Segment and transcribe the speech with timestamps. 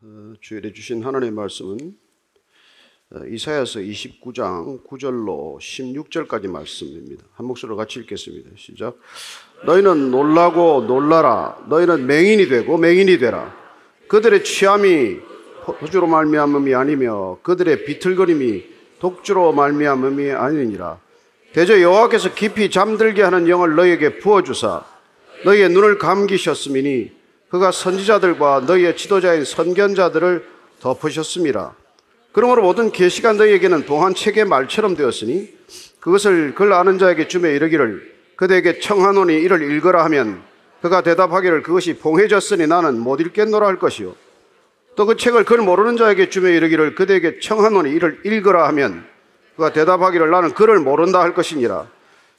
[0.00, 1.96] 어, 주일에 주신 하나님의 말씀은
[3.10, 7.24] 어, 이사야서 29장 9절로 16절까지 말씀입니다.
[7.32, 8.50] 한 목소리로 같이 읽겠습니다.
[8.56, 8.96] 시작.
[9.64, 11.58] 너희는 놀라고 놀라라.
[11.68, 13.52] 너희는 맹인이 되고 맹인이 되라.
[14.06, 15.16] 그들의 취함이
[15.80, 18.66] 포주로 말미암음이 아니며 그들의 비틀거림이
[19.00, 21.00] 독주로 말미암음이 아니니라.
[21.52, 24.84] 대저 여호와께서 깊이 잠들게 하는 영을 너희에게 부어 주사
[25.44, 27.17] 너희의 눈을 감기셨음이니
[27.50, 30.44] 그가 선지자들과 너희의 지도자인 선견자들을
[30.80, 31.74] 덮으셨습니다.
[32.32, 35.48] 그러므로 모든 계시가 너희에게는 동한 책의 말처럼 되었으니
[36.00, 40.42] 그것을 글 아는 자에게 주며 이르기를 그대에게 청하노니 이를 읽으라 하면
[40.82, 44.14] 그가 대답하기를 그것이 봉해졌으니 나는 못 읽겠노라 할 것이요
[44.94, 49.04] 또 그 책을 글 모르는 자에게 주며 이르기를 그대에게 청하노니 이를 읽으라 하면
[49.56, 51.86] 그가 대답하기를 나는 글을 모른다 할 것이니라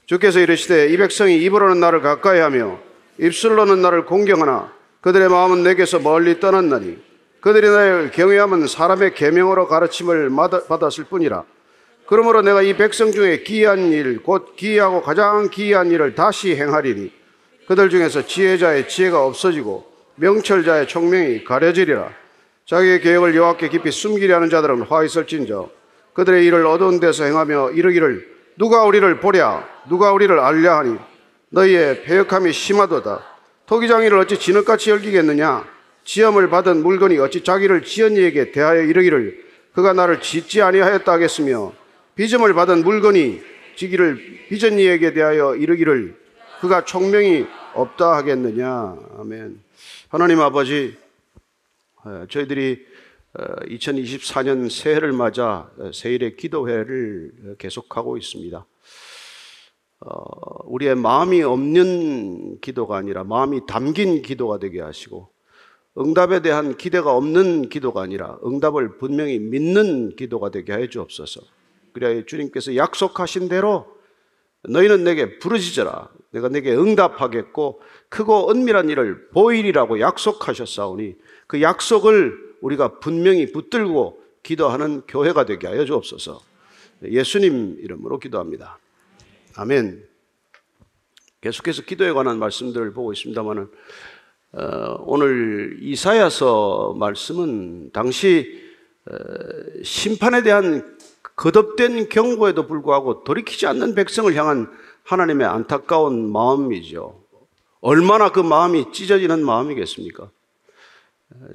[0.05, 2.79] 주께서 이르시되 이 백성이 입으로는 나를 가까이 하며
[3.17, 4.71] 입술로는 나를 공경하나
[5.01, 6.97] 그들의 마음은 내게서 멀리 떠났나니
[7.41, 10.29] 그들이 나를 경외하면 사람의 계명으로 가르침을
[10.67, 11.43] 받았을 뿐이라
[12.05, 17.11] 그러므로 내가 이 백성 중에 기이한 일, 곧 기이하고 가장 기이한 일을 다시 행하리니
[17.67, 22.09] 그들 중에서 지혜자의 지혜가 없어지고 명철자의 총명이 가려지리라.
[22.65, 25.69] 자기의 계획을 여호와께 깊이 숨기려 하는 자들은 화 있을진저
[26.13, 30.97] 그들의 일을 어두운 데서 행하며 이르기를 누가 우리를 보랴 누가 우리를 알랴 하니
[31.49, 33.23] 너희의 배역함이 심하도다.
[33.69, 35.63] 토기장이를 어찌 진흙같이 열기겠느냐?
[36.03, 41.71] 지엄을 받은 물건이 어찌 자기를 지은 이에게 대하여 이르기를 그가 나를 짓지 아니하였다 하겠으며
[42.15, 43.41] 빚음을 받은 물건이
[43.75, 46.19] 지기를 빚은 이에게 대하여 이르기를
[46.61, 47.45] 그가 총명이
[47.75, 48.97] 없다 하겠느냐?
[49.19, 49.61] 아멘.
[50.07, 50.97] 하나님 아버지,
[52.03, 52.87] 어, 저희들이
[53.67, 58.65] 2024년 어, 새해를 맞아 어, 새일의 기도회를 계속하고 있습니다.
[60.01, 65.29] 어, 우리의 마음이 없는 기도가 아니라 마음이 담긴 기도가 되게 하시고
[65.97, 71.41] 응답에 대한 기대가 없는 기도가 아니라 응답을 분명히 믿는 기도가 되게 해 주옵소서.
[71.91, 73.87] 그래야 주님께서 약속하신 대로
[74.63, 76.09] 너희는 내게 부르짖어라.
[76.31, 81.15] 내가 내게 응답하겠고 크고 은밀한 일을 보이리라고 약속하셨사오니
[81.47, 86.39] 그 약속을 우리가 분명히 붙들고 기도하는 교회가 되게 하여 주옵소서.
[87.03, 88.77] 예수님 이름으로 기도합니다.
[89.55, 90.07] 아멘.
[91.41, 93.69] 계속해서 기도에 관한 말씀들을 보고 있습니다만은
[94.51, 98.61] 어, 오늘 이사야서 말씀은 당시
[99.09, 99.13] 어,
[99.83, 100.97] 심판에 대한
[101.35, 104.69] 거듭된 경고에도 불구하고 돌이키지 않는 백성을 향한
[105.03, 107.23] 하나님의 안타까운 마음이죠.
[107.81, 110.29] 얼마나 그 마음이 찢어지는 마음이겠습니까?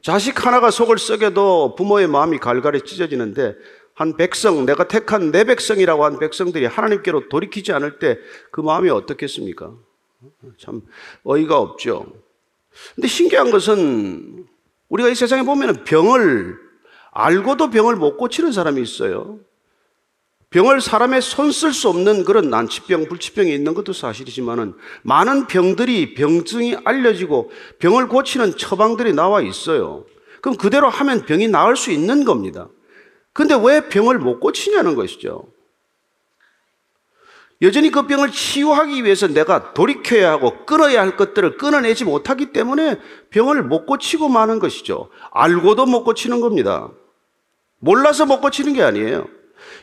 [0.02, 3.56] 자식 하나가 속을 썩여도 부모의 마음이 갈갈이 찢어지는데
[3.94, 8.18] 한 백성, 내가 택한 내 백성이라고 한 백성들이 하나님께로 돌이키지 않을 때
[8.50, 9.72] 그 마음이 어떻겠습니까?
[10.58, 10.82] 참
[11.24, 12.06] 어이가 없죠.
[12.94, 14.46] 근데 신기한 것은
[14.88, 16.56] 우리가 이 세상에 보면 병을
[17.12, 19.38] 알고도 병을 못 고치는 사람이 있어요.
[20.50, 26.76] 병을 사람의 손 쓸 수 없는 그런 난치병, 불치병이 있는 것도 사실이지만은 많은 병들이 병증이
[26.84, 27.50] 알려지고
[27.80, 30.04] 병을 고치는 처방들이 나와 있어요.
[30.40, 32.68] 그럼 그대로 하면 병이 나을 수 있는 겁니다.
[33.34, 35.44] 근데 왜 병을 못 고치냐는 것이죠.
[37.62, 43.00] 여전히 그 병을 치유하기 위해서 내가 돌이켜야 하고 끊어야 할 것들을 끊어내지 못하기 때문에
[43.30, 45.10] 병을 못 고치고 마는 것이죠.
[45.32, 46.90] 알고도 못 고치는 겁니다.
[47.80, 49.28] 몰라서 못 고치는 게 아니에요.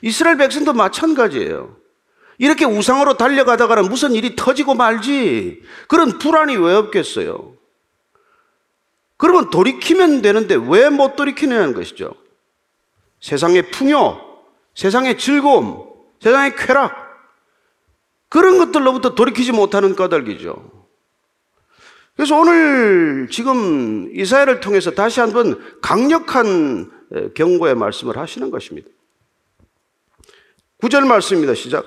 [0.01, 1.75] 이스라엘 백성도 마찬가지예요.
[2.37, 7.53] 이렇게 우상으로 달려가다가는 무슨 일이 터지고 말지 그런 불안이 왜 없겠어요?
[9.17, 12.20] 그러면 돌이키면 되는데 왜 못 돌이키냐는 것이죠.
[13.21, 14.19] 세상의 풍요,
[14.75, 15.89] 세상의 즐거움,
[16.19, 16.95] 세상의 쾌락,
[18.29, 20.81] 그런 것들로부터 돌이키지 못하는 까닭이죠.
[22.15, 26.91] 그래서 오늘 지금 이사야를 통해서 다시 한번 강력한
[27.35, 28.89] 경고의 말씀을 하시는 것입니다.
[30.77, 31.53] 구절 말씀입니다.
[31.53, 31.85] 시작.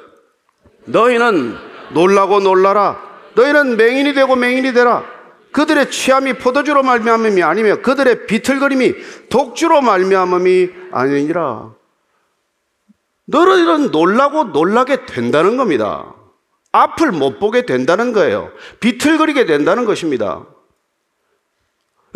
[0.85, 1.57] 너희는
[1.93, 3.01] 놀라고 놀라라.
[3.35, 5.14] 너희는 맹인이 되고 맹인이 되라.
[5.55, 8.95] 그들의 취함이 포도주로 말미암음이 아니며 그들의 비틀거림이
[9.31, 11.73] 독주로 말미암음이 아니니라.
[13.27, 16.13] 너희는 놀라고 놀라게 된다는 겁니다.
[16.73, 18.51] 앞을 못 보게 된다는 거예요.
[18.81, 20.45] 비틀거리게 된다는 것입니다.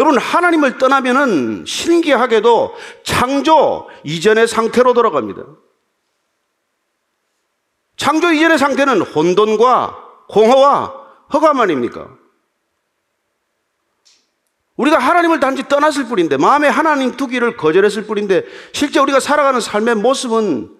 [0.01, 2.75] 여러분, 하나님을 떠나면은 신기하게도
[3.05, 5.45] 창조 이전의 상태로 돌아갑니다.
[7.97, 9.97] 창조 이전의 상태는 혼돈과
[10.29, 10.93] 공허와
[11.33, 12.09] 허감 아닙니까?
[14.79, 20.71] 우리가 하나님을 단지 떠났을 뿐인데, 마음에 하나님 두기를 거절했을 뿐인데, 실제 우리가 살아가는 삶의 모습은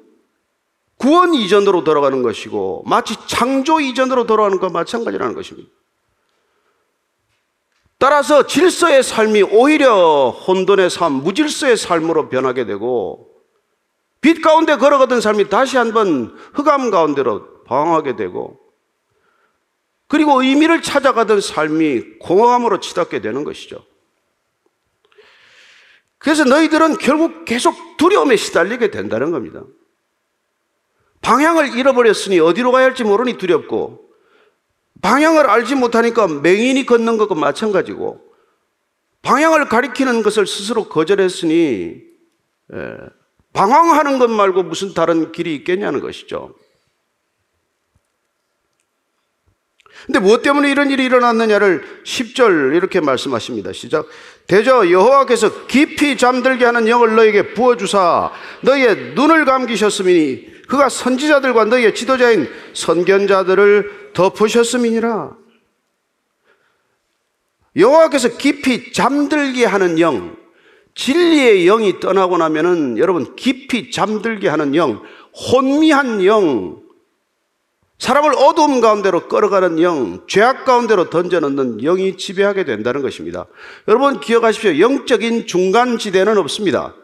[0.97, 5.69] 구원 이전으로 돌아가는 것이고, 마치 창조 이전으로 돌아가는 것과 마찬가지라는 것입니다.
[7.99, 13.29] 따라서 질서의 삶이 오히려 혼돈의 삶, 무질서의 삶으로 변하게 되고
[14.21, 18.61] 빛 가운데 걸어가던 삶이 다시 한번 흑암 가운데로 방황하게 되고
[20.07, 23.85] 그리고 의미를 찾아가던 삶이 공허함으로 치닫게 되는 것이죠.
[26.19, 29.63] 그래서 너희들은 결국 계속 두려움에 시달리게 된다는 겁니다.
[31.21, 34.09] 방향을 잃어버렸으니 어디로 가야 할지 모르니 두렵고
[35.03, 38.21] 방향을 알지 못하니까 맹인이 걷는 것과 마찬가지고
[39.23, 42.03] 방향을 가리키는 것을 스스로 거절했으니
[42.75, 42.97] 예,
[43.53, 46.55] 방황하는 것 말고 무슨 다른 길이 있겠냐는 것이죠.
[50.07, 53.73] 근데 무엇 때문에 이런 일이 일어났느냐를 10절 이렇게 말씀하십니다.
[53.73, 54.07] 시작.
[54.47, 58.31] 대저 여호와께서 깊이 잠들게 하는 영을 너에게 부어 주사
[58.63, 65.37] 너희의 눈을 감기셨으니 그가 선지자들과 너희의 지도자인 선견자들을 덮으셨음이니라.
[67.77, 70.37] 여호와께서 깊이 잠들게 하는 영,
[70.95, 75.03] 진리의 영이 떠나고 나면은 여러분 깊이 잠들게 하는 영,
[75.53, 76.83] 혼미한 영,
[77.99, 83.47] 사람을 어두움 가운데로 끌어가는 영, 죄악 가운데로 던져넣는 영이 지배하게 된다는 것입니다.
[83.89, 84.79] 여러분 기억하십시오.
[84.79, 86.95] 영적인 중간 지대는 없습니다.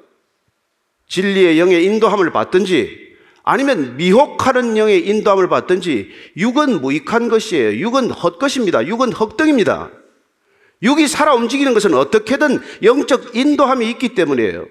[1.08, 3.04] 진리의 영의 인도함을 받든지
[3.42, 7.78] 아니면 미혹하는 영의 인도함을 받든지 육은 무익한 것이에요.
[7.78, 8.86] 육은 헛것입니다.
[8.86, 9.90] 육은 헛등입니다.
[10.82, 14.66] 육이 살아 움직이는 것은 어떻게든 영적 인도함이 있기 때문이에요.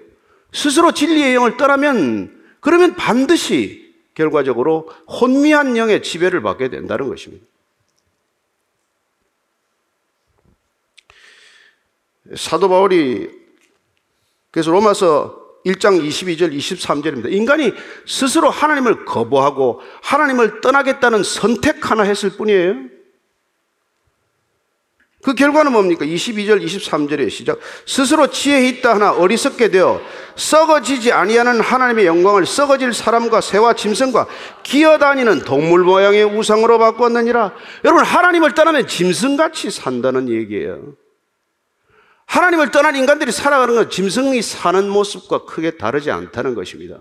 [0.54, 3.83] 스스로 진리의 영을 떠나면 그러면 반드시
[4.14, 7.46] 결과적으로 혼미한 영의 지배를 받게 된다는 것입니다.
[12.36, 13.30] 사도 바울이
[14.52, 17.32] 그래서 로마서 1장 22절 23절입니다.
[17.32, 17.74] 인간이
[18.06, 22.93] 스스로 하나님을 거부하고 하나님을 떠나겠다는 선택 하나 했을 뿐이에요.
[25.24, 26.06] 그 결과는 뭡니까?
[26.06, 27.58] 22절, 23절의 시작.
[27.88, 30.02] 스스로 지혜 있다 하나 어리석게 되어
[30.36, 34.28] 썩어지지 아니하는 하나님의 영광을 썩어질 사람과 새와 짐승과
[34.64, 37.54] 기어다니는 동물 모양의 우상으로 바꾸었느니라.
[37.86, 40.94] 여러분, 하나님을 떠나면 짐승같이 산다는 얘기예요.
[42.26, 47.00] 하나님을 떠난 인간들이 살아가는 건 짐승이 사는 모습과 크게 다르지 않다는 것입니다.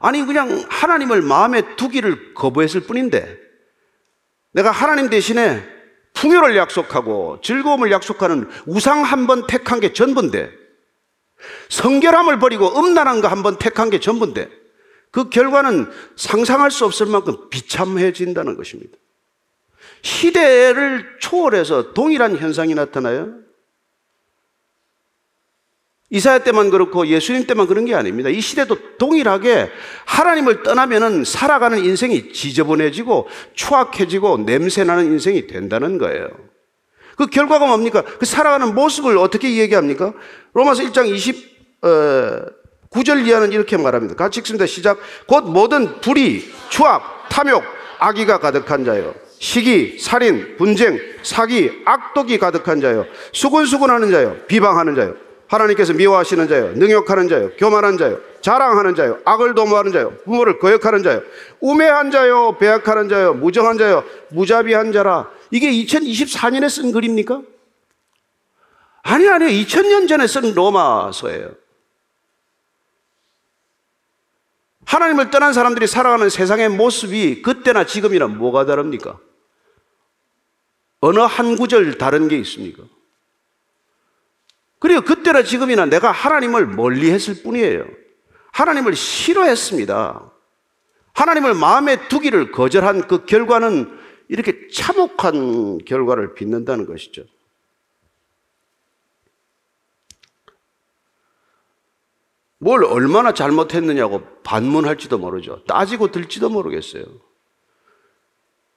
[0.00, 3.43] 아니, 그냥 하나님을 마음에 두기를 거부했을 뿐인데,
[4.54, 5.62] 내가 하나님 대신에
[6.14, 10.50] 풍요를 약속하고 즐거움을 약속하는 우상 한 번 택한 게 전부인데
[11.68, 14.48] 성결함을 버리고 음란한 거 한 번 택한 게 전부인데
[15.10, 18.96] 그 결과는 상상할 수 없을 만큼 비참해진다는 것입니다.
[20.02, 23.43] 시대를 초월해서 동일한 현상이 나타나요.
[26.14, 28.30] 이사야 때만 그렇고 예수님 때만 그런 게 아닙니다.
[28.30, 29.68] 이 시대도 동일하게
[30.04, 36.28] 하나님을 떠나면은 살아가는 인생이 지저분해지고 추악해지고 냄새나는 인생이 된다는 거예요.
[37.16, 38.02] 그 결과가 뭡니까?
[38.02, 40.12] 그 살아가는 모습을 어떻게 얘기합니까?
[40.52, 41.88] 로마서 1장 20, 어,
[42.90, 44.14] 9절 이하는 이렇게 말합니다.
[44.14, 44.66] 같이 읽습니다.
[44.66, 44.98] 시작.
[45.26, 47.64] 곧 모든 불의, 추악, 탐욕,
[47.98, 49.16] 악의가 가득한 자요.
[49.40, 53.04] 시기, 살인, 분쟁, 사기, 악독이 가득한 자요.
[53.32, 54.36] 수군수군하는 자요.
[54.46, 55.23] 비방하는 자요.
[55.46, 61.22] 하나님께서 미워하시는 자요, 능욕하는 자요, 교만한 자요, 자랑하는 자요, 악을 도모하는 자요, 부모를 거역하는 자요,
[61.60, 65.30] 우매한 자요, 배약하는 자요, 무정한 자요, 무자비한 자라.
[65.50, 67.42] 이게 2024년에 쓴 글입니까?
[69.02, 69.48] 아니, 아니요.
[69.48, 71.52] 2000년 전에 쓴 로마서예요.
[74.86, 79.18] 하나님을 떠난 사람들이 살아가는 세상의 모습이 그때나 지금이나 뭐가 다릅니까?
[81.00, 82.82] 어느 한 구절 다른 게 있습니까?
[84.84, 87.86] 그리고 그때나 지금이나 내가 하나님을 멀리 했을 뿐이에요.
[88.52, 90.30] 하나님을 싫어했습니다.
[91.14, 93.98] 하나님을 마음에 두기를 거절한 그 결과는
[94.28, 97.24] 이렇게 참혹한 결과를 빚는다는 것이죠.
[102.58, 105.64] 뭘 얼마나 잘못했느냐고 반문할지도 모르죠.
[105.64, 107.04] 따지고 들지도 모르겠어요.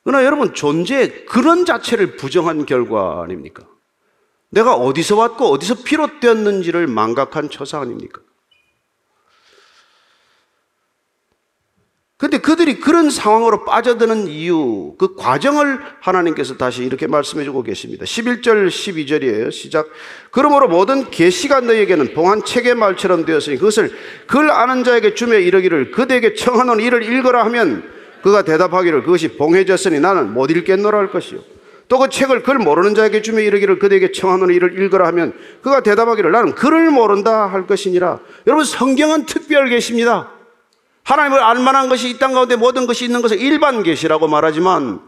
[0.05, 3.67] 그러나 여러분, 존재 그런 자체를 부정한 결과 아닙니까?
[4.49, 8.21] 내가 어디서 왔고 어디서 비롯되었는지를 망각한 처사 아닙니까?
[12.17, 18.05] 근데 그들이 그런 상황으로 빠져드는 이유, 그 과정을 하나님께서 다시 이렇게 말씀해 주고 계십니다.
[18.05, 19.51] 11절, 12절이에요.
[19.51, 19.87] 시작.
[20.31, 23.91] 그러므로 모든 계시가 너에게는 봉한 책의 말처럼 되었으니 그것을
[24.25, 27.87] 글 아는 자에게 주며 이르기를 그대에게 청하노니 이를 읽어라 하면
[28.23, 31.56] 그가 대답하기를 그것이 봉해졌으니 나는 못 읽겠노라 할 것이요.
[31.87, 36.31] 또 그 책을 글 모르는 자에게 주며 이르기를 그대에게 청하노니 이를 읽으라 하면 그가 대답하기를
[36.31, 38.19] 나는 글을 모른다 할 것이니라.
[38.45, 40.31] 여러분 성경은 특별 계십니다.
[41.03, 44.99] 하나님을 알만한 것이 이 땅 가운데 모든 것이 있는 것을 일반 계시라고 말하지만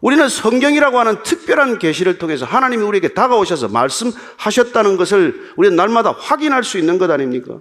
[0.00, 6.78] 우리는 성경이라고 하는 특별한 계시를 통해서 하나님이 우리에게 다가오셔서 말씀하셨다는 것을 우리는 날마다 확인할 수
[6.78, 7.58] 있는 것 아닙니까?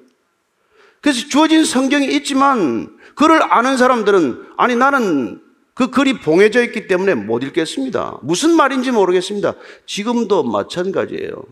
[1.01, 5.41] 그래서 주어진 성경이 있지만 그를 아는 사람들은 아니 나는
[5.73, 8.19] 그 글이 봉해져 있기 때문에 못 읽겠습니다.
[8.21, 9.55] 무슨 말인지 모르겠습니다.
[9.85, 11.43] 지금도 마찬가지예요.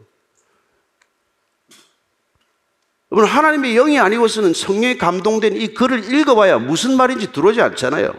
[3.12, 8.14] 여러분 하나님의 영이 아니고서는 성령에 감동된 이 글을 읽어봐야 무슨 말인지 들어오지 않잖아요.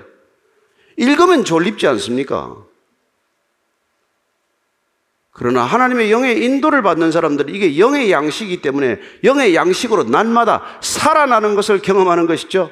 [0.97, 2.56] 읽으면 졸립지 않습니까?
[5.30, 11.80] 그러나 하나님의 영의 인도를 받는 사람들은 이게 영의 양식이기 때문에 영의 양식으로 날마다 살아나는 것을
[11.80, 12.71] 경험하는 것이죠.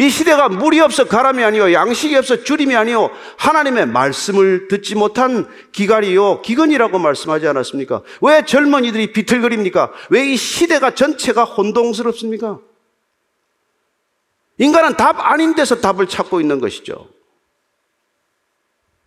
[0.00, 6.42] 이 시대가 물이 없어 가람이 아니요 양식이 없어 주림이 아니요 하나님의 말씀을 듣지 못한 기갈이요
[6.42, 8.02] 기근이라고 말씀하지 않았습니까?
[8.22, 9.92] 왜 젊은이들이 비틀거립니까?
[10.10, 12.60] 왜 이 시대가 전체가 혼동스럽습니까?
[14.58, 17.08] 인간은 답 아닌 데서 답을 찾고 있는 것이죠.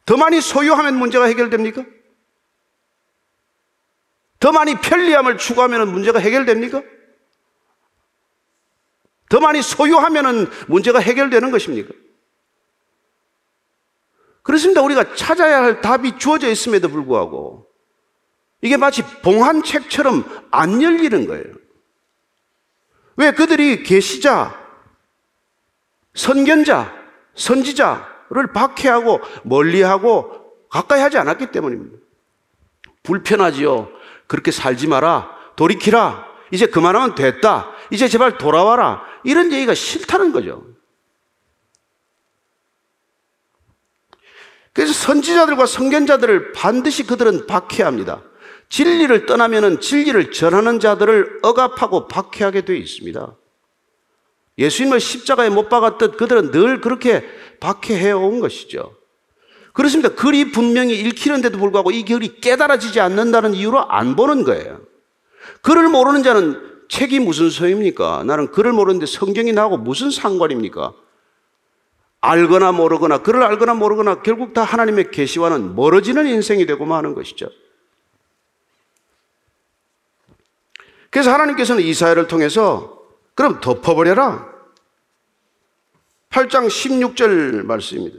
[0.05, 1.85] 더 많이 소유하면 문제가 해결됩니까?
[4.39, 6.81] 더 많이 편리함을 추구하면 문제가 해결됩니까?
[9.31, 11.93] 더 많이 소유하면 문제가 해결되는 것입니까?
[14.43, 14.81] 그렇습니다.
[14.81, 17.65] 우리가 찾아야 할 답이 주어져 있음에도 불구하고
[18.61, 21.45] 이게 마치 봉한 책처럼 안 열리는 거예요.
[23.15, 24.59] 왜 그들이 계시자,
[26.13, 26.93] 선견자,
[27.35, 31.97] 선지자를 박해하고 멀리하고 가까이 하지 않았기 때문입니다.
[33.03, 33.89] 불편하지요.
[34.27, 35.31] 그렇게 살지 마라.
[35.55, 36.25] 돌이키라.
[36.51, 37.71] 이제 그만하면 됐다.
[37.91, 39.10] 이제 제발 돌아와라.
[39.23, 40.65] 이런 얘기가 싫다는 거죠.
[44.73, 48.23] 그래서 선지자들과 성견자들을 반드시 그들은 박해합니다.
[48.69, 53.35] 진리를 떠나면은 진리를 전하는 자들을 억압하고 박해하게 되어 있습니다.
[54.57, 57.27] 예수님을 십자가에 못 박았듯 그들은 늘 그렇게
[57.59, 58.95] 박해해 온 것이죠.
[59.73, 60.09] 그렇습니다.
[60.09, 64.81] 글이 분명히 읽히는데도 불구하고 이 글이 깨달아지지 않는다는 이유로 안 보는 거예요.
[65.61, 68.23] 글을 모르는 자는 책이 무슨 소용입니까?
[68.25, 70.93] 나는 글을 모르는데 성경이 나하고 무슨 상관입니까?
[72.19, 77.47] 알거나 모르거나 글을 알거나 모르거나 결국 다 하나님의 계시와는 멀어지는 인생이 되고 마는 것이죠.
[81.09, 83.01] 그래서 하나님께서는 이사야를 통해서
[83.35, 84.51] 그럼 덮어버려라.
[86.29, 88.17] 8장 16절 말씀입니다.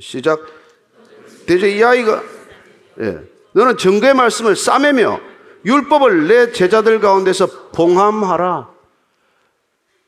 [0.00, 0.46] 시작.
[1.44, 2.22] 대제 이 아이가
[3.00, 3.18] 예.
[3.52, 5.29] 너는 증거의 말씀을 싸매며
[5.64, 8.70] 율법을 내 제자들 가운데서 봉함하라.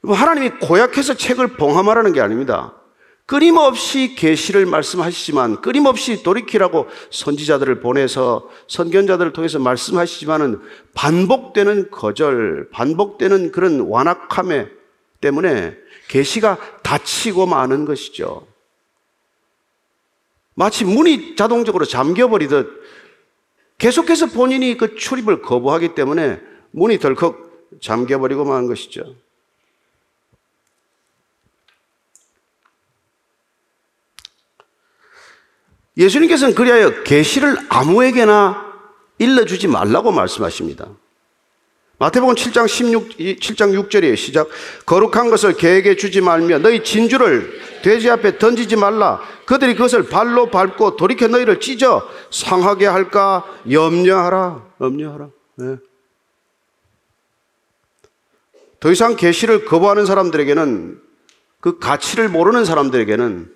[0.04, 2.74] 하나님이 고약해서 책을 봉함하라는 게 아닙니다.
[3.26, 10.60] 끊임없이 계시를 말씀하시지만 끊임없이 돌이키라고 선지자들을 보내서 선견자들을 통해서 말씀하시지만은
[10.94, 14.68] 반복되는 거절, 반복되는 그런 완악함에
[15.20, 15.76] 때문에
[16.08, 18.46] 계시가 닫히고 마는 것이죠.
[20.54, 22.82] 마치 문이 자동적으로 잠겨버리듯
[23.82, 29.16] 계속해서 본인이 그 출입을 거부하기 때문에 문이 덜컥 잠겨버리고 만 것이죠.
[35.96, 38.72] 예수님께서는 그리하여 계시를 아무에게나
[39.18, 40.88] 일러주지 말라고 말씀하십니다.
[42.02, 44.16] 마태복음 7장 16, 7장 6절이에요.
[44.16, 44.48] 시작.
[44.86, 49.20] 거룩한 것을 개에게 주지 말며 너희 진주를 돼지 앞에 던지지 말라.
[49.46, 54.66] 그들이 그것을 발로 밟고 돌이켜 너희를 찢어 상하게 할까 염려하라.
[54.80, 55.28] 염려하라.
[55.58, 55.76] 네.
[58.80, 61.00] 더 이상 계시를 거부하는 사람들에게는
[61.60, 63.48] 그 가치를 모르는 사람들에게는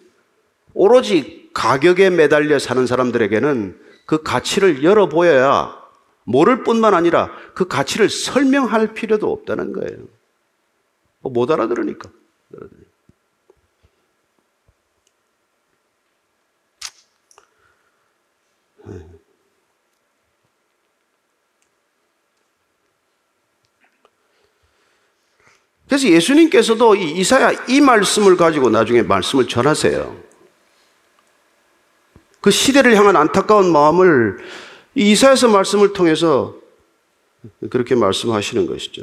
[0.73, 3.77] 오로지 가격에 매달려 사는 사람들에게는
[4.07, 5.86] 그 가치를 열어 보여야
[6.27, 10.09] 모를 뿐만 아니라 그 가치를 설명할 필요도 없다는 거예요.
[11.21, 12.11] 뭐못 알아들으니까.
[25.89, 30.27] 그래서 예수님께서도 이 이사야 이 말씀을 가지고 나중에 말씀을 전하세요.
[32.41, 34.39] 그 시대를 향한 안타까운 마음을
[34.97, 36.55] 이사야서 말씀을 통해서
[37.71, 39.03] 그렇게 말씀하시는 것이죠.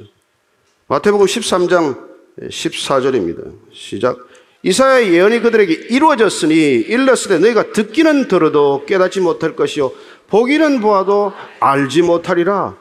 [0.88, 3.53] 마태복음 13장 14절입니다.
[3.71, 4.17] 시작.
[4.63, 9.91] 이사야의 예언이 그들에게 이루어졌으니 일렀으되 너희가 듣기는 들어도 깨닫지 못할 것이요
[10.27, 12.75] 보기는 보아도 알지 못하리라.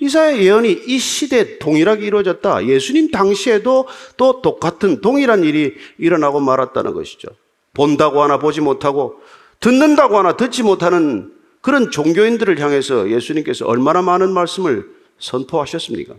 [0.00, 2.66] 이사야 예언이 이 시대에 동일하게 이루어졌다.
[2.66, 7.28] 예수님 당시에도 또 똑같은 동일한 일이 일어나고 말았다는 것이죠.
[7.72, 9.20] 본다고 하나 보지 못하고
[9.58, 11.37] 듣는다고 하나 듣지 못하는
[11.68, 16.14] 그런 종교인들을 향해서 예수님께서 얼마나 많은 말씀을 선포하셨습니까?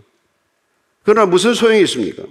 [1.02, 2.22] 그러나 무슨 소용이 있습니까?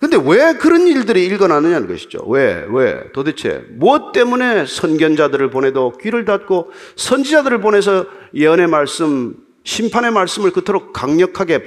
[0.00, 2.24] 근데 왜 그런 일들이 일어나느냐는 것이죠.
[2.26, 3.04] 왜, 왜?
[3.12, 11.62] 도대체 무엇 때문에 선견자들을 보내도 귀를 닫고 선지자들을 보내서 예언의 말씀, 심판의 말씀을 그토록 강력하게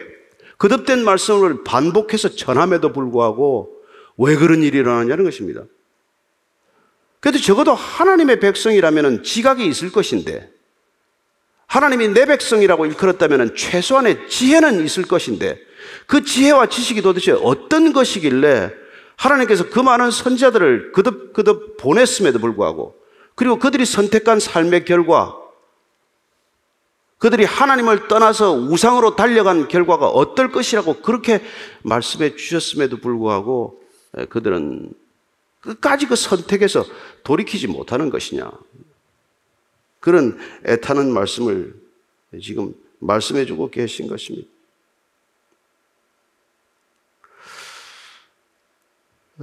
[0.58, 3.72] 거듭된 말씀을 반복해서 전함에도 불구하고
[4.18, 5.64] 왜 그런 일이 일어나냐는 것입니다.
[7.22, 10.50] 그래도 적어도 하나님의 백성이라면 지각이 있을 것인데
[11.68, 15.58] 하나님이 내 백성이라고 일컬었다면 최소한의 지혜는 있을 것인데
[16.08, 18.72] 그 지혜와 지식이 도대체 어떤 것이길래
[19.16, 22.96] 하나님께서 그 많은 선지자들을 그득 그득 보냈음에도 불구하고
[23.36, 25.38] 그리고 그들이 선택한 삶의 결과
[27.20, 31.44] 그들이 하나님을 떠나서 우상으로 달려간 결과가 어떨 것이라고 그렇게
[31.84, 33.80] 말씀해 주셨음에도 불구하고
[34.30, 34.92] 그들은
[35.62, 36.86] 끝까지 그 선택에서
[37.24, 38.52] 돌이키지 못하는 것이냐.
[40.00, 41.80] 그런 애타는 말씀을
[42.42, 44.50] 지금 말씀해 주고 계신 것입니다.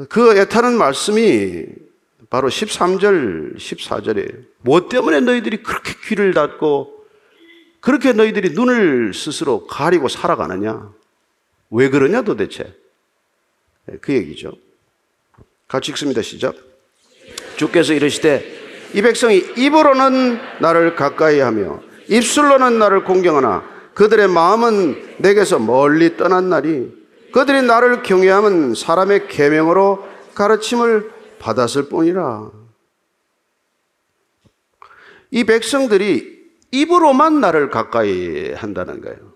[0.08, 1.66] 그 애타는 말씀이
[2.30, 4.46] 바로 13절, 14절이에요.
[4.58, 7.06] 뭐 때문에 너희들이 그렇게 귀를 닫고
[7.80, 10.92] 그렇게 너희들이 눈을 스스로 가리고 살아가느냐?
[11.70, 12.76] 왜 그러냐 도대체?
[14.00, 14.52] 그 얘기죠.
[15.68, 16.22] 같이 읽습니다.
[16.22, 16.54] 시작.
[17.56, 23.62] 주께서 이르시되 이 백성이 입으로는 나를 가까이 하며 입술로는 나를 공경하나
[23.94, 26.90] 그들의 마음은 내게서 멀리 떠난 날이
[27.32, 32.50] 그들이 나를 경외하면 사람의 계명으로 가르침을 받았을 뿐이라.
[35.30, 36.38] 이 백성들이
[36.70, 39.27] 입으로만 나를 가까이 한다는 거예요.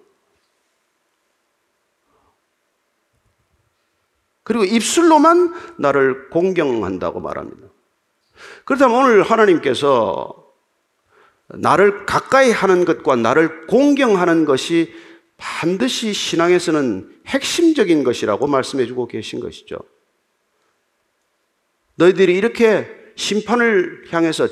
[4.42, 7.68] 그리고 입술로만 나를 공경한다고 말합니다.
[8.64, 10.42] 그렇다면 오늘 하나님께서
[11.48, 14.92] 나를 가까이 하는 것과 나를 공경하는 것이
[15.36, 19.78] 반드시 신앙에서는 핵심적인 것이라고 말씀해 주고 계신 것이죠.
[21.96, 24.48] 너희들이 이렇게 심판을 향해서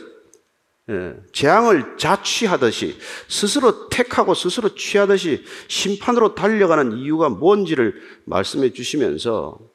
[0.90, 9.69] 예, 재앙을 자취하듯이 스스로 택하고 스스로 취하듯이 심판으로 달려가는 이유가 뭔지를 말씀해 주시면서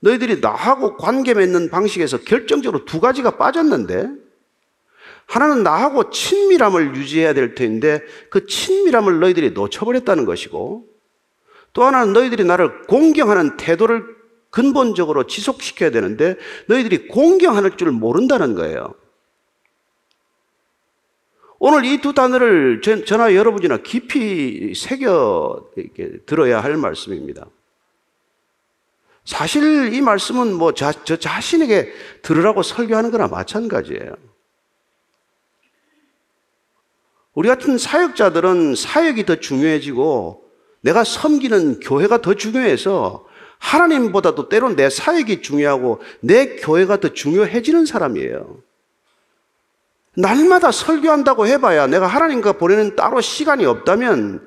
[0.00, 4.08] 너희들이 나하고 관계 맺는 방식에서 결정적으로 두 가지가 빠졌는데
[5.26, 10.88] 하나는 나하고 친밀함을 유지해야 될 텐데 그 친밀함을 너희들이 놓쳐버렸다는 것이고
[11.72, 14.04] 또 하나는 너희들이 나를 공경하는 태도를
[14.50, 16.36] 근본적으로 지속시켜야 되는데
[16.66, 18.94] 너희들이 공경하는 줄 모른다는 거예요.
[21.60, 25.70] 오늘 이 두 단어를 저나 여러분이나 깊이 새겨
[26.26, 27.46] 들어야 할 말씀입니다.
[29.30, 34.16] 사실 이 말씀은 뭐 자, 저 자신에게 들으라고 설교하는 거나 마찬가지예요.
[37.34, 40.42] 우리 같은 사역자들은 사역이 더 중요해지고
[40.80, 43.24] 내가 섬기는 교회가 더 중요해서
[43.60, 48.58] 하나님보다도 때론 내 사역이 중요하고 내 교회가 더 중요해지는 사람이에요.
[50.16, 54.44] 날마다 설교한다고 해봐야 내가 하나님과 보내는 따로 시간이 없다면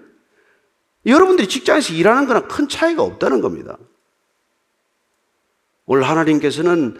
[1.05, 3.77] 여러분들이 직장에서 일하는 거랑 큰 차이가 없다는 겁니다.
[5.85, 6.97] 오늘 하나님께서는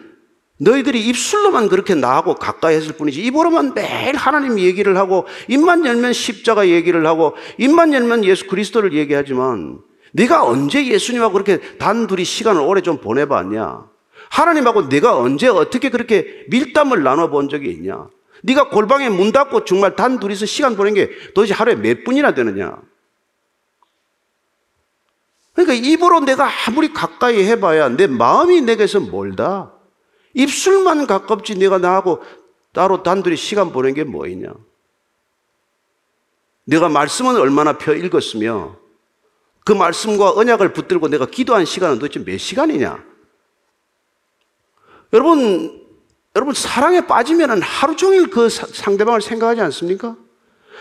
[0.59, 6.67] 너희들이 입술로만 그렇게 나하고 가까이 했을 뿐이지 입으로만 매일 하나님 얘기를 하고 입만 열면 십자가
[6.67, 9.79] 얘기를 하고 입만 열면 예수 그리스도를 얘기하지만
[10.13, 13.85] 네가 언제 예수님하고 그렇게 단둘이 시간을 오래 좀 보내봤냐?
[14.29, 18.07] 하나님하고 네가 언제 어떻게 그렇게 밀담을 나눠본 적이 있냐?
[18.43, 22.77] 네가 골방에 문 닫고 정말 단둘이서 시간 보낸 게 도대체 하루에 몇 분이나 되느냐?
[25.53, 29.71] 그러니까 입으로 내가 아무리 가까이 해봐야 내 마음이 내게서 멀다.
[30.33, 32.23] 입술만 가깝지 내가 나하고
[32.73, 34.51] 따로 단둘이 시간 보낸 게 뭐이냐?
[36.65, 38.77] 내가 말씀은 얼마나 펴 읽었으며
[39.63, 43.03] 그 말씀과 언약을 붙들고 내가 기도한 시간은 도대체 몇 시간이냐?
[45.13, 45.85] 여러분,
[46.35, 50.15] 여러분 사랑에 빠지면 하루 종일 그 상대방을 생각하지 않습니까?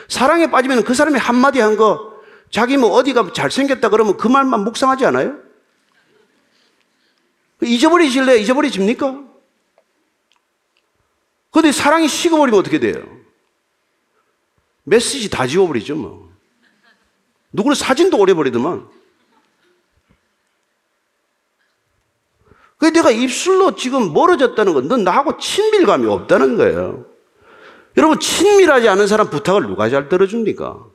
[0.08, 2.11] 사랑에 빠지면 그 사람이 한마디 한 거
[2.52, 5.38] 자기 뭐 어디가 잘생겼다 그러면 그 말만 묵상하지 않아요?
[7.62, 8.36] 잊어버리실래?
[8.40, 9.24] 잊어버리집니까?
[11.50, 13.04] 근데 사랑이 식어버리면 어떻게 돼요?
[14.84, 16.30] 메시지 다 지워버리죠, 뭐.
[17.52, 18.88] 누구는 사진도 오래버리더만.
[22.78, 27.06] 그 내가 입술로 지금 멀어졌다는 건 넌 나하고 친밀감이 없다는 거예요.
[27.96, 30.91] 여러분, 친밀하지 않은 사람 부탁을 누가 잘 들어줍니까?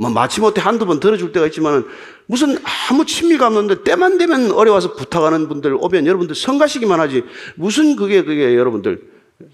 [0.00, 1.86] 뭐 마치못해 한두 번 들어줄 때가 있지만
[2.24, 2.56] 무슨
[2.88, 7.22] 아무 친밀감 없는데 때만 되면 어려워서 부탁하는 분들 오면 여러분들 성가시기만 하지
[7.54, 9.02] 무슨 그게 그게 여러분들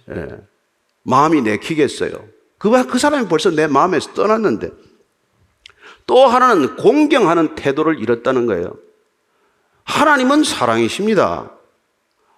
[0.09, 0.29] 예,
[1.03, 2.13] 마음이 내키겠어요.
[2.59, 4.71] 그, 그 사람이 벌써 내 마음에서 떠났는데
[6.07, 8.77] 또 하나는 공경하는 태도를 잃었다는 거예요.
[9.83, 11.51] 하나님은 사랑이십니다.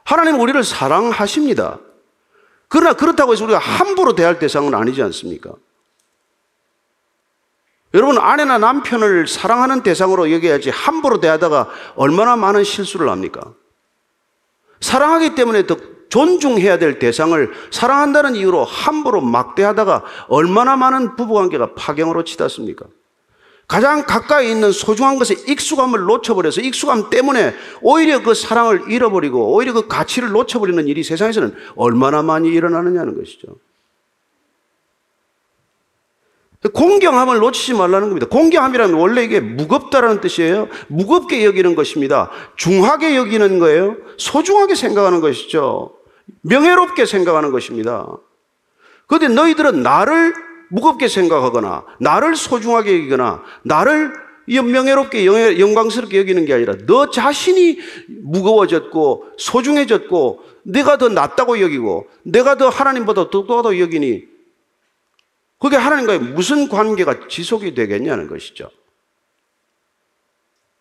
[0.05, 1.79] 하나님은 우리를 사랑하십니다.
[2.69, 5.53] 그러나 그렇다고 해서 우리가 함부로 대할 대상은 아니지 않습니까?
[7.95, 13.55] 여러분, 아내나 남편을 사랑하는 대상으로 여겨야지 함부로 대하다가 얼마나 많은 실수를 합니까?
[14.81, 15.77] 사랑하기 때문에 더
[16.11, 22.87] 존중해야 될 대상을 사랑한다는 이유로 함부로 막대하다가 얼마나 많은 부부관계가 파경으로 치닫습니까?
[23.67, 29.87] 가장 가까이 있는 소중한 것에 익숙함을 놓쳐버려서 익숙함 때문에 오히려 그 사랑을 잃어버리고 오히려 그
[29.87, 33.49] 가치를 놓쳐버리는 일이 세상에서는 얼마나 많이 일어나느냐는 것이죠.
[36.73, 38.27] 공경함을 놓치지 말라는 겁니다.
[38.27, 40.69] 공경함이라면 원래 이게 무겁다라는 뜻이에요.
[40.89, 42.31] 무겁게 여기는 것입니다.
[42.57, 43.97] 중하게 여기는 거예요.
[44.17, 45.93] 소중하게 생각하는 것이죠.
[46.43, 48.09] 명예롭게 생각하는 것입니다.
[49.07, 50.35] 그런데 너희들은 나를
[50.69, 54.13] 무겁게 생각하거나 나를 소중하게 여기거나 나를
[54.47, 62.69] 명예롭게 영광스럽게 여기는 게 아니라 너 자신이 무거워졌고 소중해졌고 내가 더 낫다고 여기고 내가 더
[62.69, 64.38] 하나님보다 똑똑하다고 여기니
[65.59, 68.71] 그게 하나님과의 무슨 관계가 지속이 되겠냐는 것이죠.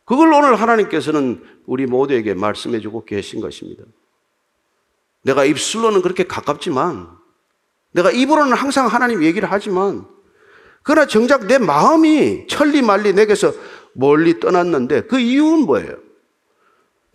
[0.06, 3.84] 그걸 오늘 하나님께서는 우리 모두에게 말씀해 주고 계신 것입니다.
[5.24, 7.10] 내가 입술로는 그렇게 가깝지만
[7.92, 10.08] 내가 입으로는 항상 하나님 얘기를 하지만
[10.84, 13.52] 그러나 정작 내 마음이 천리 말리 내게서
[13.94, 16.07] 멀리 떠났는데 그 이유는 뭐예요?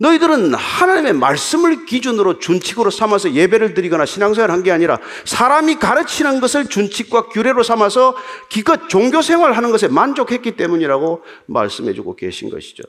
[0.03, 7.29] 너희들은 하나님의 말씀을 기준으로 준칙으로 삼아서 예배를 드리거나 신앙생활을 한게 아니라 사람이 가르치는 것을 준칙과
[7.29, 8.13] 규례로 삼아서
[8.49, 12.83] 기껏 종교 생활을 하는 것에 만족했기 때문이라고 말씀해 주고 계신 것이죠.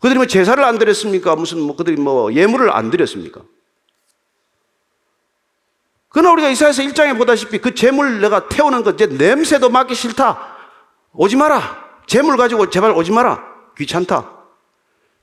[0.00, 1.36] 그들이 뭐 제사를 안 드렸습니까?
[1.36, 3.42] 무슨 뭐 그들이 뭐 예물을 안 드렸습니까?
[6.08, 10.56] 그러나 우리가 이사에서 1장에 보다시피 그 재물 내가 태우는 것, 제 냄새도 맡기 싫다.
[11.12, 11.88] 오지 마라.
[12.06, 13.44] 재물 가지고 제발 오지 마라.
[13.76, 14.39] 귀찮다.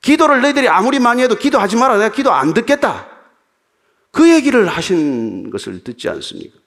[0.08, 1.98] 기도를 너희들이 아무리 많이 해도 기도하지 마라.
[1.98, 3.06] 내가 기도 안 듣겠다.
[4.10, 6.58] 그 얘기를 하신 것을 듣지 않습니까?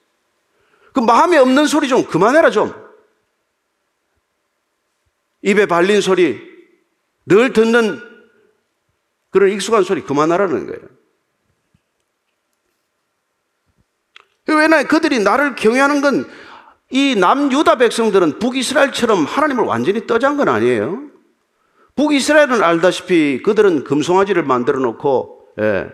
[0.93, 2.73] 그 마음에 없는 소리 좀 그만해라 좀.
[5.41, 6.39] 입에 발린 소리,
[7.25, 7.99] 늘 듣는
[9.32, 10.82] 그런 익숙한 소리 그만하라는 거예요.
[14.45, 16.41] 왜냐 그들이 나를 경외하는 건
[16.91, 21.11] 이 남유다 백성들은 북이스라엘처럼 하나님을 완전히 떠잔 건 아니에요.
[22.01, 25.87] 북이스라엘은 알다시피 그들은 금송아지를 만들어 놓고 예,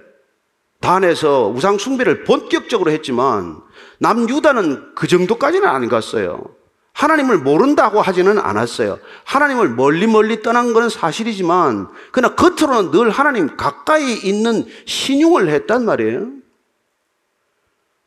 [0.80, 3.62] 단에서 우상 숭배를 본격적으로 했지만
[4.00, 6.46] 남유다는 그 정도까지는 안 갔어요.
[6.94, 9.00] 하나님을 모른다고 하지는 않았어요.
[9.26, 16.28] 하나님을 멀리 멀리 떠난 것은 사실이지만 그러나 겉으로는 늘 하나님 가까이 있는 신용을 했단 말이에요.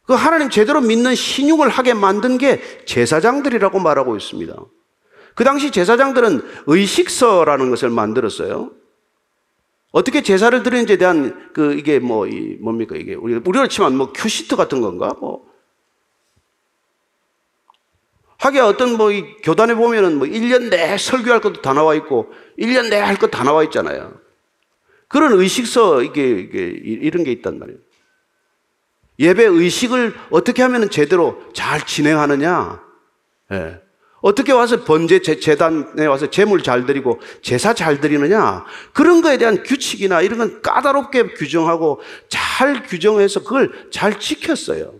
[0.06, 4.54] 그 하나님 제대로 믿는 신용을 하게 만든 게 제사장들이라고 말하고 있습니다.
[5.40, 8.72] 그 당시 제사장들은 의식서라는 것을 만들었어요.
[9.90, 14.54] 어떻게 제사를 드리는지에 대한 그 이게 뭐 이 뭡니까 이게 우리 우리로 치면 뭐 큐시트
[14.54, 15.46] 같은 건가 뭐
[18.36, 22.90] 하게 어떤 뭐 이 교단에 보면은 뭐 1년 내 설교할 것도 다 나와 있고 1년
[22.90, 24.20] 내 할 것 다 나와 있잖아요.
[25.08, 27.78] 그런 의식서 이게, 이게 이런 게 있단 말이에요.
[29.18, 32.84] 예배 의식을 어떻게 하면 제대로 잘 진행하느냐.
[33.52, 33.80] 예.
[34.20, 38.64] 어떻게 와서 번제 재단에 와서 재물 잘 드리고 제사 잘 드리느냐.
[38.92, 44.94] 그런 거에 대한 규칙이나 이런 건 까다롭게 규정하고 잘 규정해서 그걸 잘 지켰어요.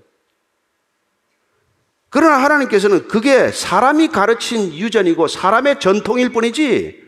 [2.08, 7.00] 그러나 하나님께서는 그게 사람이 가르친 유전이고 사람의 전통일 뿐이지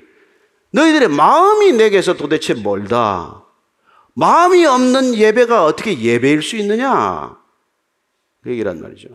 [0.70, 3.44] 너희들의 마음이 내게서 도대체 멀다.
[4.14, 7.36] 마음이 없는 예배가 어떻게 예배일 수 있느냐?
[8.42, 9.08] 그 얘기란 말이죠.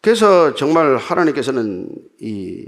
[0.00, 1.88] 그래서 정말 하나님께서는
[2.20, 2.66] 이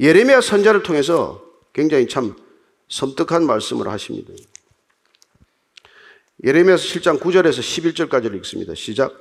[0.00, 2.34] 예레미야 선자를 통해서 굉장히 참
[2.88, 4.32] 섬뜩한 말씀을 하십니다.
[6.44, 8.74] 예레미야서 7장 9절에서 11절까지를 읽습니다.
[8.74, 9.12] 시작.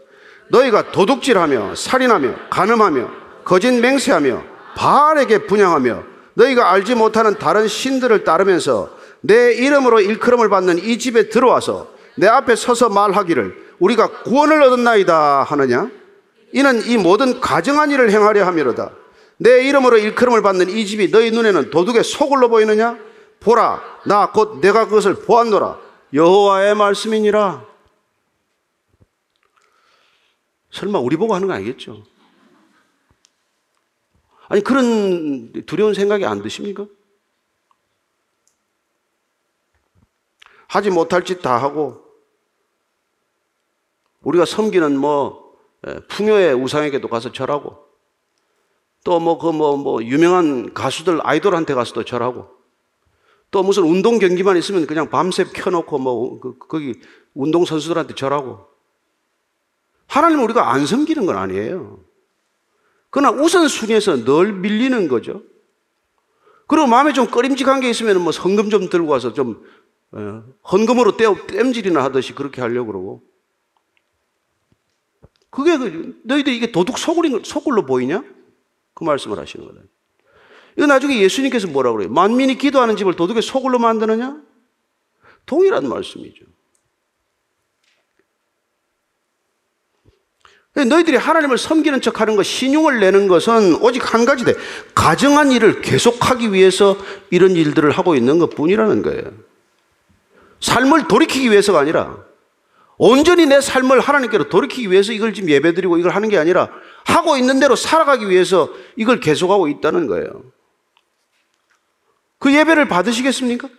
[0.49, 3.09] 너희가 도둑질하며 살인하며 간음하며
[3.43, 4.43] 거짓 맹세하며
[4.75, 6.03] 바알에게 분양하며
[6.35, 12.55] 너희가 알지 못하는 다른 신들을 따르면서 내 이름으로 일컬음을 받는 이 집에 들어와서 내 앞에
[12.55, 15.89] 서서 말하기를 우리가 구원을 얻었나이다 하느냐?
[16.53, 18.93] 이는 이 모든 가정한 일을 행하려 함이로다.
[19.37, 22.97] 내 이름으로 일컬음을 받는 이 집이 너희 눈에는 도둑의 소굴로 보이느냐?
[23.39, 25.79] 보라, 나 곧 내가 그것을 보았노라.
[26.13, 27.65] 여호와의 말씀이니라.
[30.71, 32.03] 설마 우리 보고 하는 거 아니겠죠?
[34.47, 36.85] 아니, 그런 두려운 생각이 안 드십니까?
[40.67, 42.03] 하지 못할 짓 다 하고,
[44.21, 45.46] 우리가 섬기는 뭐,
[46.07, 47.77] 풍요의 우상에게도 가서 절하고
[49.03, 52.47] 또 뭐 그 뭐 뭐 유명한 가수들 아이돌한테 가서도 절하고
[53.51, 56.99] 또 무슨 운동 경기만 있으면 그냥 밤새 켜놓고 뭐 그, 거기
[57.33, 58.65] 운동 선수들한테 절하고
[60.07, 62.03] 하나님 우리가 안 섬기는 건 아니에요.
[63.09, 65.43] 그러나 우선순위에서 늘 밀리는 거죠.
[66.67, 69.63] 그리고 마음에 좀 꺼림직한 게 있으면 뭐 헌금 좀 들고 와서 좀
[70.11, 73.23] 어, 헌금으로 땜질이나 하듯이 그렇게 하려고 그러고
[75.57, 78.23] 그게 그, 너희들 이게 도둑 소굴인 소굴로 보이냐?
[78.93, 79.81] 그 말씀을 하시는 거다.
[80.77, 82.09] 이거 나중에 예수님께서 뭐라 그래요?
[82.09, 84.39] 만민이 기도하는 집을 도둑의 소굴로 만드느냐?
[85.47, 86.45] 동일한 말씀이죠.
[90.75, 94.53] 너희들이 하나님을 섬기는 척 하는 것, 신용을 내는 것은 오직 한 가지 돼.
[94.93, 96.95] 가정한 일을 계속하기 위해서
[97.31, 99.23] 이런 일들을 하고 있는 것 뿐이라는 거예요.
[100.59, 102.26] 삶을 돌이키기 위해서가 아니라
[102.97, 106.69] 온전히 내 삶을 하나님께로 돌이키기 위해서 이걸 지금 예배드리고 이걸 하는 게 아니라
[107.05, 110.43] 하고 있는 대로 살아가기 위해서 이걸 계속하고 있다는 거예요.
[112.39, 113.69] 그 예배를 받으시겠습니까?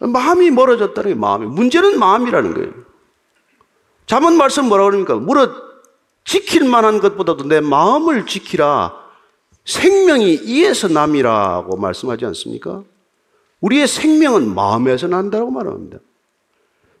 [0.00, 1.46] 마음이 멀어졌다는 게 마음이.
[1.46, 2.72] 문제는 마음이라는 거예요.
[4.06, 5.16] 잠언 말씀 뭐라 그럽니까?
[5.16, 5.68] 물어
[6.24, 8.97] 지킬 만한 것보다도 내 마음을 지키라.
[9.68, 12.82] 생명이 이에서 남이라고 말씀하지 않습니까?
[13.60, 15.98] 우리의 생명은 마음에서 난다고 말합니다.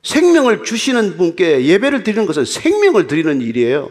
[0.02, 3.90] 생명을 주시는 분께 예배를 드리는 것은 생명을 드리는 일이에요.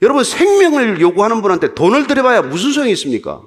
[0.00, 3.42] 여러분, 생명을 요구하는 분한테 돈을 드려봐야 무슨 소용이 있습니까?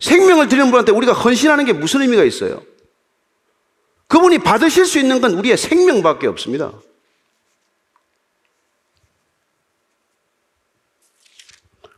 [0.00, 2.62] 생명을 드리는 분한테 우리가 헌신하는 게 무슨 의미가 있어요?
[4.08, 6.72] 그분이 받으실 수 있는 건 우리의 생명밖에 없습니다.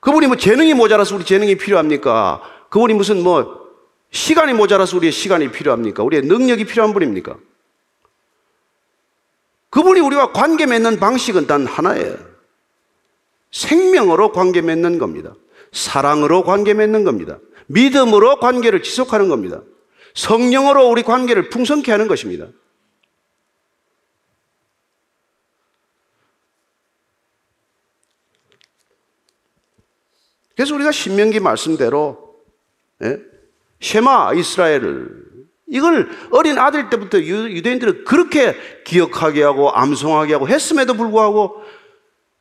[0.02, 2.42] 그분이 뭐 재능이 모자라서 우리 재능이 필요합니까?
[2.70, 3.62] 그분이 무슨 뭐
[4.10, 6.02] 시간이 모자라서 우리의 시간이 필요합니까?
[6.02, 7.36] 우리의 능력이 필요한 분입니까?
[9.70, 12.16] 그분이 우리와 관계 맺는 방식은 단 하나예요.
[13.52, 15.34] 생명으로 관계 맺는 겁니다.
[15.70, 17.38] 사랑으로 관계 맺는 겁니다.
[17.68, 19.62] 믿음으로 관계를 지속하는 겁니다.
[20.14, 22.48] 성령으로 우리 관계를 풍성케 하는 것입니다.
[30.62, 32.36] 그래서 우리가 신명기 말씀대로
[33.02, 33.18] 예?
[33.80, 35.08] 쉐마 이스라엘을
[35.66, 41.64] 이걸 어린 아들 때부터 유대인들은 그렇게 기억하게 하고 암송하게 하고 했음에도 불구하고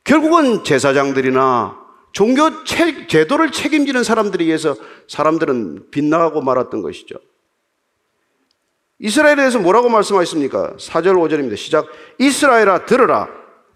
[0.04, 1.80] 결국은 제사장들이나
[2.12, 2.62] 종교
[3.08, 4.76] 제도를 책임지는 사람들에 의해서
[5.08, 7.16] 사람들은 빗나가고 말았던 것이죠.
[9.00, 10.76] 이스라엘에 대해서 뭐라고 말씀하셨습니까?
[10.76, 11.56] 4절 5절입니다.
[11.56, 11.88] 시작.
[12.18, 13.28] 이스라엘아 들으라.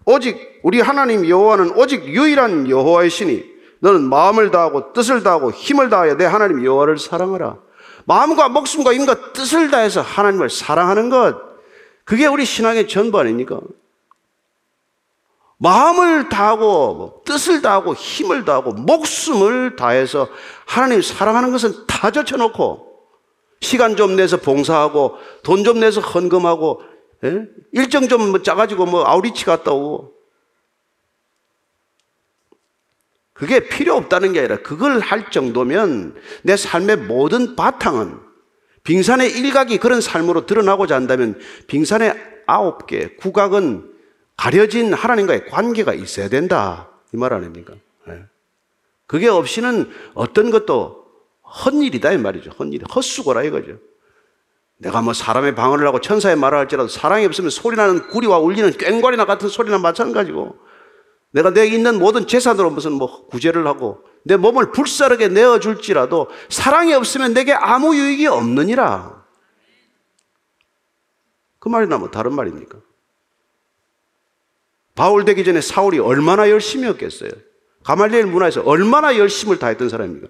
[0.05, 6.17] 오직 우리 하나님 여호와는 오직 유일한 여호와의 신이 너는 마음을 다하고 뜻을 다하고 힘을 다하여
[6.17, 7.57] 내 하나님 여호와를 사랑하라.
[8.05, 11.37] 마음과 목숨과 힘과 뜻을 다해서 하나님을 사랑하는 것.
[12.05, 13.59] 그게 우리 신앙의 전부 아닙니까?
[15.57, 20.29] 마음을 다하고 뭐 뜻을 다하고 힘을 다하고 목숨을 다해서
[20.65, 22.87] 하나님 사랑하는 것은 다 젖혀놓고
[23.61, 26.81] 시간 좀 내서 봉사하고 돈 좀 내서 헌금하고
[27.23, 27.41] 예?
[27.71, 30.13] 일정 좀뭐 짜가지고 뭐 아우리치 갔다 오고
[33.37, 38.19] 그게 필요 없다는 게 아니라 그걸 할 정도면 내 삶의 모든 바탕은
[38.83, 42.15] 빙산의 일각이 그런 삶으로 드러나고자 한다면 빙산의
[42.47, 43.91] 아홉 개 국악은
[44.37, 46.89] 가려진 하나님과의 관계가 있어야 된다.
[47.13, 47.73] 이 말 아닙니까?
[48.09, 48.23] 예.
[49.05, 51.05] 그게 없이는 어떤 것도
[51.65, 52.51] 헛일이다 이 말이죠.
[52.59, 53.77] 헛일, 헛수고라 이거죠.
[54.77, 59.49] 내가 뭐 사람의 방어를 하고 천사의 말을 할지라도 사랑이 없으면 소리나는 구리와 울리는 꽹과리나 같은
[59.49, 60.57] 소리나 마찬가지고
[61.37, 67.35] 내가 내 있는 모든 재산으로 무슨 뭐 구제를 하고 내 몸을 불사르게 내어줄지라도 사랑이 없으면
[67.35, 69.23] 내게 아무 유익이 없느니라.
[71.59, 72.79] 그 말이나 뭐 다른 말입니까?
[74.95, 77.29] 바울 되기 전에 사울이 얼마나 열심히 했겠어요?
[77.83, 80.27] 가말리엘 문화에서 얼마나 열심을 다했던 사람입니까?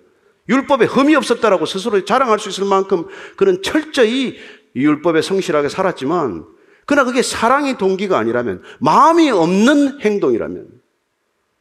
[0.49, 4.37] 율법에 흠이 없었다라고 스스로 자랑할 수 있을 만큼 그는 철저히
[4.75, 6.45] 율법에 성실하게 살았지만
[6.85, 10.77] 그러나 그게 사랑의 동기가 아니라면 마음이 없는 행동이라면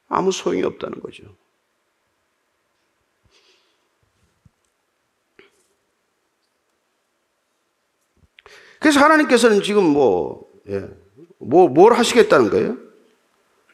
[0.09, 1.25] 아무 소용이 없다는 거죠.
[8.79, 10.85] 그래서 하나님께서는 지금 뭐, 예,
[11.39, 12.77] 뭐, 뭘 하시겠다는 거예요?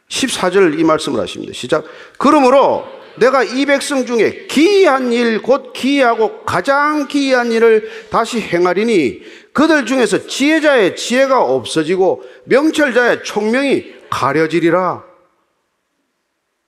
[0.09, 1.53] 14절 이 말씀을 하십니다.
[1.53, 1.85] 시작.
[2.19, 2.85] 그러므로
[3.17, 10.27] 내가 이 백성 중에 기이한 일, 곧 기이하고 가장 기이한 일을 다시 행하리니 그들 중에서
[10.27, 15.12] 지혜자의 지혜가 없어지고 명철자의 총명이 가려지리라.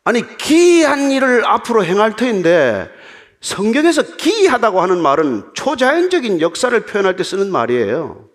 [0.04, 2.90] 아니, 기이한 일을 앞으로 행할 터인데
[3.40, 8.28] 성경에서 기이하다고 하는 말은 초자연적인 역사를 표현할 때 쓰는 말이에요.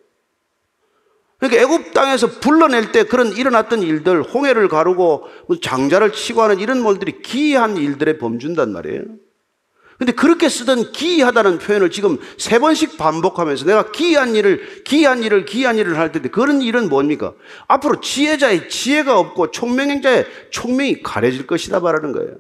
[1.38, 5.26] 그러니까 애굽 땅에서 불러낼 때 그런 일어났던 일들, 홍해를 가르고
[5.62, 9.04] 장자를 치고 하는 이런 mol들이 기이한 일들에 범준단 말이에요.
[10.00, 15.78] 근데 그렇게 쓰던 기이하다는 표현을 지금 세 번씩 반복하면서 내가 기이한 일을, 기이한 일을, 기이한
[15.78, 17.34] 일을 할 텐데 그런 일은 뭡니까?
[17.68, 22.38] 앞으로 지혜자의 지혜가 없고 총명행자의 총명이 가려질 것이다 말하는 거예요.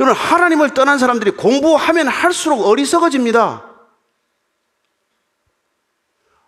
[0.00, 3.64] 여러분, 하나님을 떠난 사람들이 공부하면 할수록 어리석어집니다.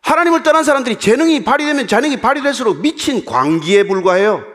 [0.01, 4.54] 하나님을 떠난 사람들이 재능이 발휘되면 재능이 발휘될수록 미친 광기에 불과해요.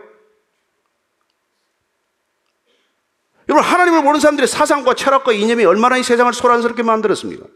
[3.50, 7.48] 여러분, 하나님을 모르는 사람들의 사상과 철학과 이념이 얼마나 이 세상을 소란스럽게 만들었습니까?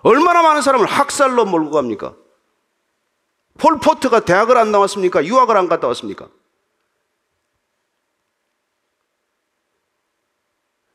[0.00, 2.14] 얼마나 많은 사람을 학살로 몰고 갑니까?
[3.58, 5.26] 폴포트가 대학을 안 나왔습니까?
[5.26, 6.28] 유학을 안 갔다 왔습니까?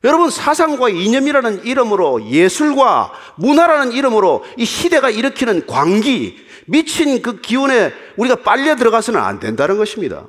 [0.02, 8.36] 여러분, 사상과 이념이라는 이름으로 예술과 문화라는 이름으로 이 시대가 일으키는 광기, 미친 그 기운에 우리가
[8.42, 10.26] 빨려 들어가서는 안 된다는 것입니다.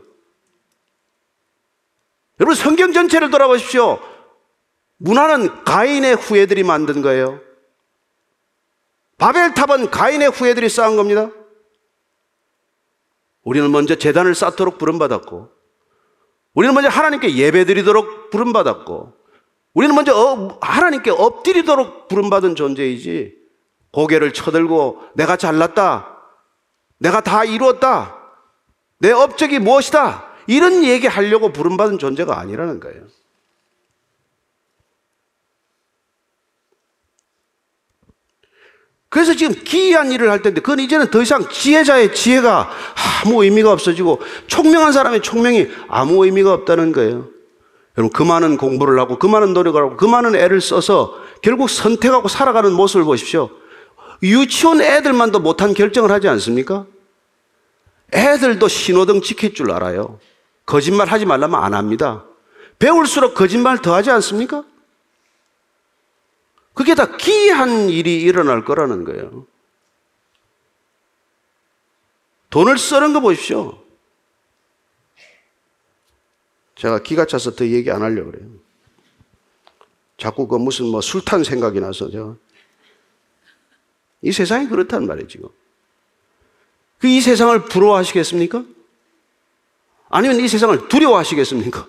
[2.40, 4.00] 여러분 성경 전체를 돌아보십시오.
[4.98, 7.40] 문화는 가인의 후예들이 만든 거예요.
[9.18, 11.30] 바벨탑은 가인의 후예들이 쌓은 겁니다.
[13.44, 15.50] 우리는 먼저 재단을 쌓도록 부름받았고,
[16.54, 19.14] 우리는 먼저 하나님께 예배드리도록 부름받았고,
[19.74, 23.36] 우리는 먼저 어, 하나님께 엎드리도록 부름받은 존재이지,
[23.92, 26.18] 고개를 쳐들고 내가 잘났다,
[27.00, 28.16] 내가 다 이루었다,
[29.00, 33.04] 내 업적이 무엇이다, 이런 얘기 하려고 부름받은 존재가 아니라는 거예요.
[39.10, 42.70] 그래서 지금 기이한 일을 할 텐데, 그건 이제는 더 이상 지혜자의 지혜가
[43.24, 47.30] 아무 의미가 없어지고, 총명한 사람의 총명이 아무 의미가 없다는 거예요.
[47.98, 52.28] 여러분, 그 많은 공부를 하고, 그 많은 노력을 하고, 그 많은 애를 써서 결국 선택하고
[52.28, 53.50] 살아가는 모습을 보십시오.
[54.22, 56.86] 유치원 애들만도 못한 결정을 하지 않습니까?
[58.14, 60.20] 애들도 신호등 지킬 줄 알아요.
[60.68, 62.26] 거짓말 하지 말라면 안 합니다.
[62.78, 64.64] 배울수록 거짓말 더 하지 않습니까?
[66.76, 69.48] 그게 다 기이한 일이 일어날 거라는 거예요.
[72.52, 73.82] 돈을 쓰는 거 보십시오.
[76.76, 78.48] 제가 기가 차서 더 얘기 안 하려고 그래요.
[80.18, 82.36] 자꾸 그 무슨 뭐 술탄 생각이 나서 제가.
[84.22, 85.50] 이 세상이 그렇단 말이에요, 지금.
[87.00, 88.77] 그 이 세상을 부러워하시겠습니까?
[90.10, 91.88] 아니면 이 세상을 두려워하시겠습니까?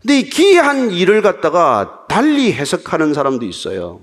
[0.00, 4.00] 근데 이 기이한 일을 갖다가 달리 해석하는 사람도 있어요.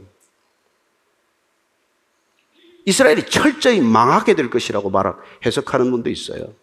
[2.86, 5.14] 이스라엘이 철저히 망하게 될 것이라고 말
[5.46, 6.54] 해석하는 분도 있어요.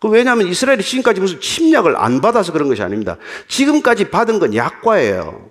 [0.00, 3.16] 그 왜냐하면 이스라엘이 지금까지 무슨 침략을 안 받아서 그런 것이 아닙니다.
[3.48, 5.50] 지금까지 받은 건 약과예요.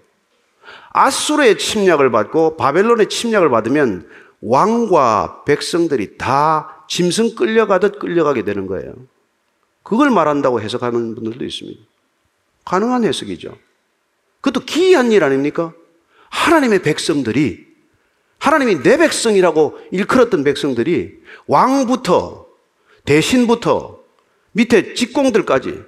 [0.91, 4.07] 아수르의 침략을 받고 바벨론의 침략을 받으면
[4.45, 8.93] 왕과 백성들이 다 짐승 끌려가듯 끌려가게 되는 거예요.
[9.83, 11.79] 그걸 말한다고 해석하는 분들도 있습니다.
[12.65, 13.57] 가능한 해석이죠.
[14.41, 15.73] 그것도 기이한 일 아닙니까?
[16.29, 17.73] 하나님의 백성들이
[18.39, 22.45] 하나님이 내 백성이라고 일컬었던 백성들이 왕부터
[23.05, 23.99] 대신부터
[24.51, 25.83] 밑에 직공들까지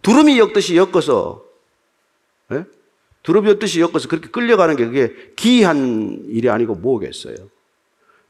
[0.00, 1.44] 두루미 엮듯이 엮어서
[2.52, 2.64] 예?
[3.22, 7.36] 두루미 엮듯이 엮어서 그렇게 끌려가는 게 그게 기이한 일이 아니고 뭐겠어요?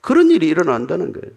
[0.02, 1.34] 그런 일이 일어난다는 거예요.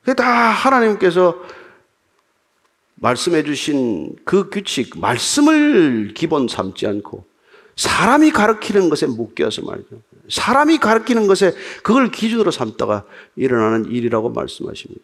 [0.00, 1.40] 그게 다 하나님께서
[2.94, 7.26] 말씀해 주신 그 규칙, 말씀을 기본 삼지 않고
[7.76, 10.00] 사람이 가르치는 것에 묶여서 말이죠.
[10.30, 13.04] 사람이 가르치는 것에 그걸 기준으로 삼다가
[13.36, 15.02] 일어나는 일이라고 말씀하십니다.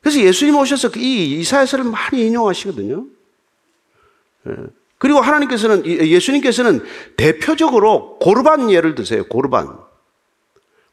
[0.00, 3.06] 그래서 예수님 오셔서 이 이사야서를 많이 인용하시거든요.
[4.98, 5.00] 예.
[5.00, 6.84] 그리고 하나님께서는 예수님께서는
[7.16, 9.24] 대표적으로 고르반 예를 드세요.
[9.24, 9.78] 고르반.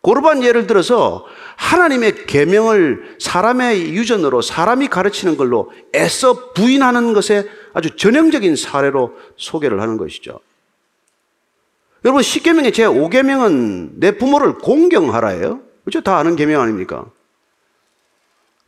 [0.01, 8.55] 고르반 예를 들어서 하나님의 계명을 사람의 유전으로 사람이 가르치는 걸로 애써 부인하는 것에 아주 전형적인
[8.55, 10.39] 사례로 소개를 하는 것이죠.
[12.05, 15.61] 여러분 10계명의 제 5계명은 내 부모를 공경하라예요.
[15.83, 16.01] 그렇죠?
[16.01, 17.05] 다 아는 계명 아닙니까?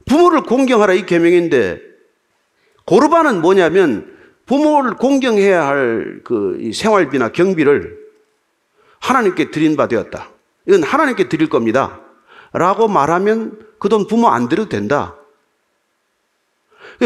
[0.08, 1.80] 부모를 공경하라 이 계명인데
[2.86, 4.17] 고르반은 뭐냐면
[4.48, 7.98] 부모를 공경해야 할 그 생활비나 경비를
[9.00, 10.30] 하나님께 드린 바 되었다.
[10.66, 12.02] 이건 하나님께 드릴 겁니다.
[12.54, 15.16] 라고 말하면 그 돈 부모 안 드려도 된다.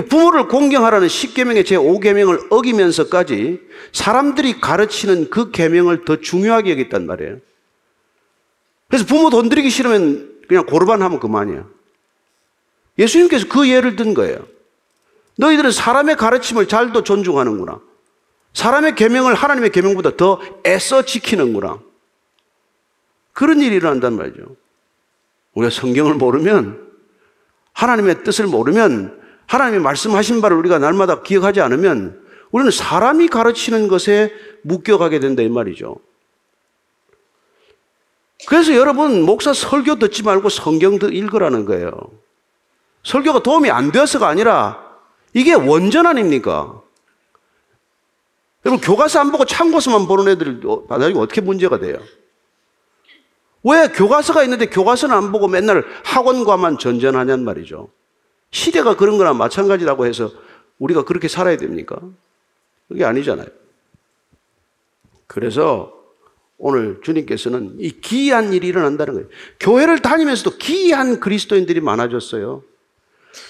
[0.08, 3.60] 부모를 공경하라는 10계명의 제5계명을 어기면서까지
[3.92, 7.38] 사람들이 가르치는 그 계명을 더 중요하게 여겼단 말이에요.
[8.88, 11.66] 그래서 부모 돈 들이기 싫으면 그냥 고르반 하면 그만이야.
[12.98, 14.46] 예수님께서 그 예를 든 거예요.
[15.38, 17.80] 너희들은 사람의 가르침을 잘도 존중하는구나.
[18.54, 21.80] 사람의 계명을 하나님의 계명보다 더 애써 지키는구나.
[23.34, 24.56] 그런 일이 일어난단 말이죠.
[25.54, 26.92] 우리가 성경을 모르면
[27.74, 32.22] 하나님의 뜻을 모르면 하나님이 말씀하신 바를 우리가 날마다 기억하지 않으면
[32.52, 35.98] 우리는 사람이 가르치는 것에 묶여가게 된다 이 말이죠.
[38.48, 41.92] 그래서 여러분 목사 설교 듣지 말고 성경 읽으라는 거예요.
[43.04, 44.81] 설교가 도움이 안 되어서가 아니라
[45.34, 46.82] 이게 원전 아닙니까?
[48.66, 52.00] 여러분 교과서 안 보고 참고서만 보는 애들 나중에 어떻게 문제가 돼요?
[53.64, 57.90] 왜 교과서가 있는데 교과서는 안 보고 맨날 학원과만 전전하냔 말이죠.
[58.50, 60.32] 시대가 그런 거나 마찬가지라고 해서
[60.80, 62.00] 우리가 그렇게 살아야 됩니까?
[62.88, 63.48] 그게 아니잖아요.
[65.28, 65.94] 그래서
[66.58, 69.30] 오늘 주님께서는 이 기이한 일이 일어난다는 거예요.
[69.60, 72.64] 교회를 다니면서도 기이한 그리스도인들이 많아졌어요.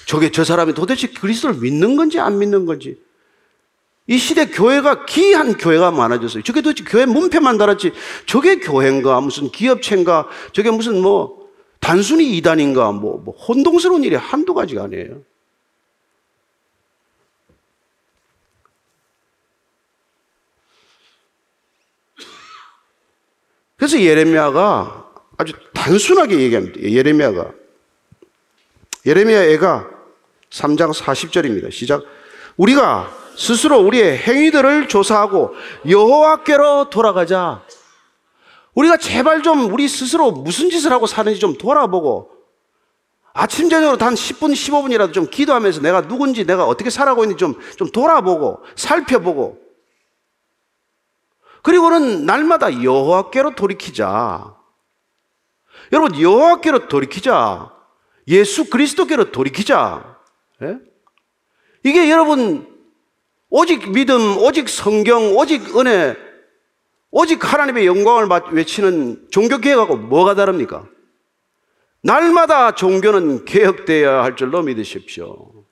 [0.05, 3.01] 저게 저 사람이 도대체 그리스도를 믿는 건지 안 믿는 건지.
[4.07, 6.43] 이 시대 교회가 기이한 교회가 많아졌어요.
[6.43, 7.93] 저게 도대체 교회 문패만 달았지.
[8.25, 14.83] 저게 교회인가 무슨 기업체인가 저게 무슨 뭐 단순히 이단인가 뭐, 뭐 혼동스러운 일이 한두 가지가
[14.83, 15.21] 아니에요.
[23.77, 26.79] 그래서 예레미야가 아주 단순하게 얘기합니다.
[26.81, 27.60] 예레미야가
[29.05, 29.89] 예레미야 애가
[30.49, 31.71] 3장 40절입니다.
[31.71, 32.03] 시작.
[32.57, 35.53] 우리가 스스로 우리의 행위들을 조사하고
[35.87, 37.63] 여호와께로 돌아가자.
[38.75, 42.31] 우리가 제발 좀 우리 스스로 무슨 짓을 하고 사는지 좀 돌아보고
[43.33, 47.89] 아침 저녁으로 단 10분 15분이라도 좀 기도하면서 내가 누군지 내가 어떻게 살아가고 있는지 좀, 좀
[47.89, 49.59] 돌아보고 살펴보고
[51.63, 54.55] 그리고는 날마다 여호와께로 돌이키자.
[55.93, 57.80] 여러분 여호와께로 돌이키자.
[58.27, 60.17] 예수 그리스도께로 돌이키자.
[60.63, 60.77] 예?
[61.83, 62.67] 이게 여러분
[63.49, 66.15] 오직 믿음, 오직 성경, 오직 은혜,
[67.09, 70.85] 오직 하나님의 영광을 외치는 종교 개혁하고 뭐가 다릅니까?
[72.01, 75.65] 날마다 종교는 개혁되어야 할 줄로 믿으십시오.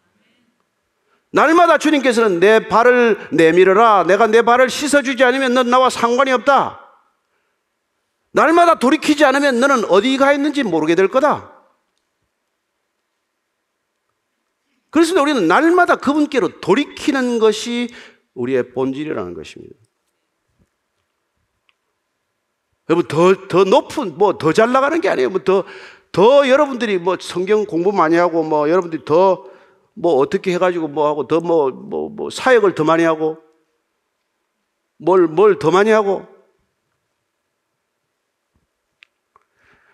[1.32, 4.04] 날마다 주님께서는 내 발을 내밀어라.
[4.04, 6.80] 내가 내 발을 씻어주지 않으면 넌 나와 상관이 없다.
[8.32, 11.59] 날마다 돌이키지 않으면 너는 어디 가 있는지 모르게 될 거다.
[14.90, 17.90] 그래서 우리는 날마다 그분께로 돌이키는 것이
[18.34, 19.76] 우리의 본질이라는 것입니다.
[22.90, 25.30] 여러분, 더, 더 높은, 뭐, 더 잘 나가는 게 아니에요.
[25.30, 25.64] 뭐, 더,
[26.12, 29.50] 더 여러분들이 뭐 성경 공부 많이 하고, 뭐, 여러분들이 더
[30.00, 33.38] 뭐 어떻게 해가지고 뭐 하고 더 뭐, 뭐, 뭐 사역을 더 많이 하고
[34.98, 36.26] 뭘, 뭘 더 많이 하고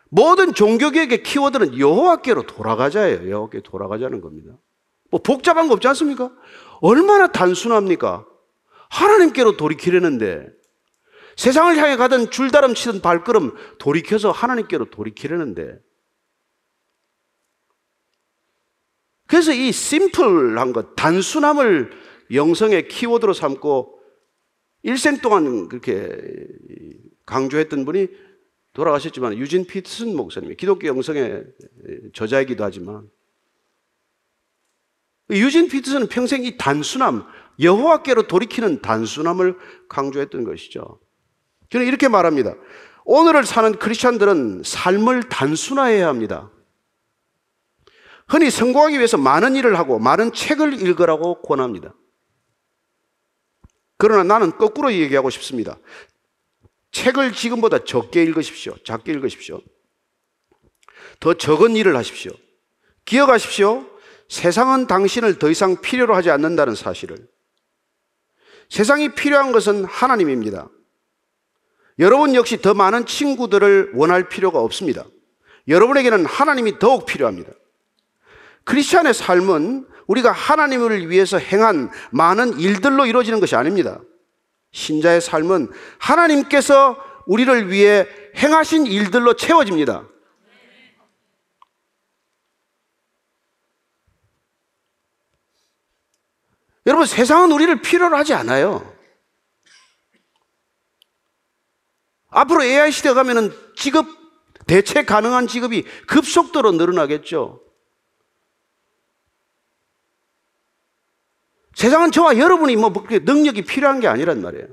[0.10, 3.30] 모든 종교개혁의 키워드는 여호와께로 돌아가자예요.
[3.30, 4.56] 여호와께 돌아가자는 겁니다.
[5.16, 6.30] 뭐 복잡한 거 없지 않습니까?
[6.82, 8.28] 얼마나 단순합니까?
[8.90, 10.50] 하나님께로 돌이키려는데
[11.38, 15.80] 세상을 향해 가던 줄다름 치던 발걸음 돌이켜서 하나님께로 돌이키려는데
[19.28, 21.92] 그래서 이 심플한 것, 단순함을
[22.34, 23.98] 영성의 키워드로 삼고
[24.84, 26.10] 일생 동안 그렇게
[27.26, 28.08] 강조했던 분이
[28.74, 31.46] 돌아가셨지만 유진 피트슨 목사님, 기독교 영성의
[32.14, 33.10] 저자이기도 하지만
[35.30, 37.26] 유진 피트슨은 평생 이 단순함,
[37.60, 39.58] 여호와께로 돌이키는 단순함을
[39.90, 41.00] 강조했던 것이죠.
[41.70, 42.56] 저는 이렇게 말합니다.
[43.06, 46.52] 오늘을 사는 크리스천들은 삶을 단순화해야 합니다.
[48.28, 51.94] 흔히 성공하기 위해서 많은 일을 하고 많은 책을 읽으라고 권합니다.
[53.98, 55.78] 그러나 나는 거꾸로 얘기하고 싶습니다.
[56.92, 58.76] 책을 지금보다 적게 읽으십시오.
[58.84, 59.62] 작게 읽으십시오.
[61.20, 62.32] 더 적은 일을 하십시오.
[63.06, 63.86] 기억하십시오.
[64.30, 67.18] 세상은 당신을 더 이상 필요로 하지 않는다는 사실을.
[68.70, 70.68] 세상이 필요한 것은 하나님입니다.
[72.00, 75.06] 여러분 역시 더 많은 친구들을 원할 필요가 없습니다.
[75.68, 77.52] 여러분에게는 하나님이 더욱 필요합니다.
[78.66, 84.00] 크리스천의 삶은 우리가 하나님을 위해서 행한 많은 일들로 이루어지는 것이 아닙니다.
[84.72, 88.08] 신자의 삶은 하나님께서 우리를 위해
[88.38, 90.08] 행하신 일들로 채워집니다.
[96.86, 98.94] 여러분, 세상은 우리를 필요로 하지 않아요.
[102.30, 104.06] 앞으로 AI 시대가 가면은 직업,
[104.68, 107.62] 대체 가능한 직업이 급속도로 늘어나겠죠.
[111.76, 114.68] 세상은 저와 여러분이 뭐 능력이 필요한 게 아니란 말이에요.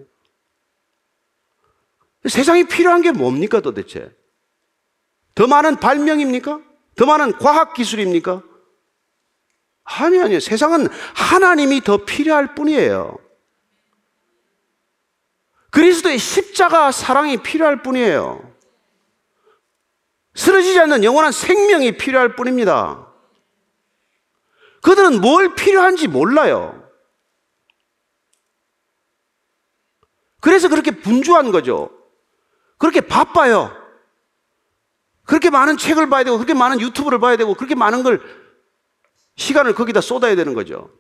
[2.28, 4.14] 세상이 필요한 게 뭡니까 도대체?
[5.34, 6.60] 더 많은 발명입니까?
[6.96, 8.42] 더 많은 과학 기술입니까?
[9.84, 10.40] 아니, 아니요.
[10.40, 13.18] 세상은 하나님이 더 필요할 뿐이에요.
[15.70, 18.52] 그리스도의 십자가 사랑이 필요할 뿐이에요.
[20.34, 23.08] 쓰러지지 않는 영원한 생명이 필요할 뿐입니다.
[24.82, 26.78] 그들은 뭘 필요한지 몰라요.
[30.40, 31.90] 그래서 그렇게 분주한 거죠.
[32.78, 33.70] 그렇게 바빠요.
[35.24, 38.20] 그렇게 많은 책을 봐야 되고, 그렇게 많은 유튜브를 봐야 되고, 그렇게 많은 걸,
[39.36, 40.90] 시간을 거기다 쏟아야 되는 거죠.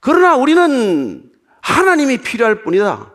[0.00, 3.14] 그러나 우리는 하나님이 필요할 뿐이다.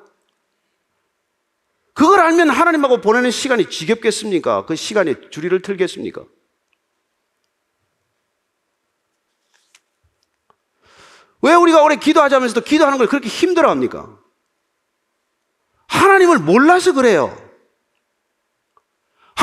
[1.94, 4.66] 그걸 알면 하나님하고 보내는 시간이 지겹겠습니까?
[4.66, 6.26] 그 시간에 줄이를 틀겠습니까?
[11.42, 14.18] 왜 우리가 오래 기도하자면서도 기도하는 걸 그렇게 힘들어 합니까?
[15.88, 17.43] 하나님을 몰라서 그래요.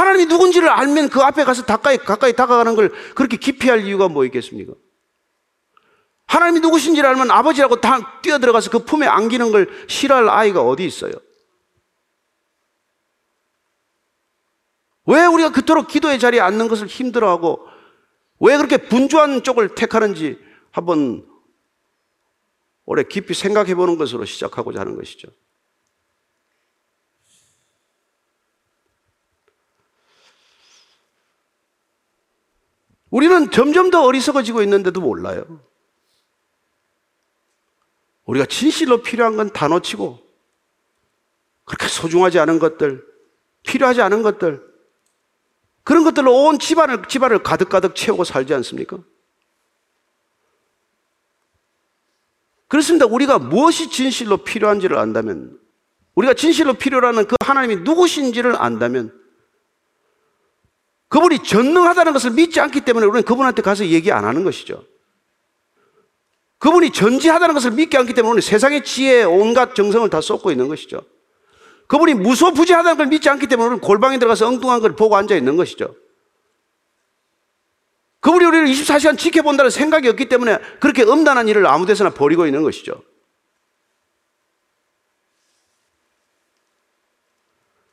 [0.00, 4.24] 하나님이 누군지를 알면 그 앞에 가서 가까이, 가까이 다가가는 걸 그렇게 깊이 할 이유가 뭐
[4.24, 4.72] 있겠습니까?
[6.24, 11.12] 하나님이 누구신지를 알면 아버지라고 다 뛰어들어가서 그 품에 안기는 걸 싫어할 아이가 어디 있어요?
[15.04, 17.66] 왜 우리가 그토록 기도의 자리에 앉는 것을 힘들어하고
[18.38, 20.38] 왜 그렇게 분주한 쪽을 택하는지
[20.70, 21.26] 한번
[22.86, 25.28] 오래 깊이 생각해 보는 것으로 시작하고자 하는 것이죠.
[33.10, 35.60] 우리는 점점 더 어리석어지고 있는데도 몰라요.
[38.24, 40.18] 우리가 진실로 필요한 건다 놓치고
[41.64, 43.04] 그렇게 소중하지 않은 것들,
[43.64, 44.62] 필요하지 않은 것들,
[45.82, 48.98] 그런 것들로 온 집안을, 집안을 가득가득 채우고 살지 않습니까?
[52.68, 53.06] 그렇습니다.
[53.06, 55.58] 우리가 무엇이 진실로 필요한지를 안다면,
[56.14, 59.19] 우리가 진실로 필요라는 그 하나님이 누구신지를 안다면,
[61.10, 64.84] 그분이 전능하다는 것을 믿지 않기 때문에 우리는 그분한테 가서 얘기 안 하는 것이죠.
[66.58, 71.02] 그분이 전지하다는 것을 믿지 않기 때문에 우리는 세상의 지혜에 온갖 정성을 다 쏟고 있는 것이죠.
[71.88, 75.96] 그분이 무소부지하다는 걸 믿지 않기 때문에 우리는 골방에 들어가서 엉뚱한 걸 보고 앉아 있는 것이죠.
[78.20, 83.02] 그분이 우리를 24시간 지켜본다는 생각이 없기 때문에 그렇게 음란한 일을 아무 데서나 벌이고 있는 것이죠.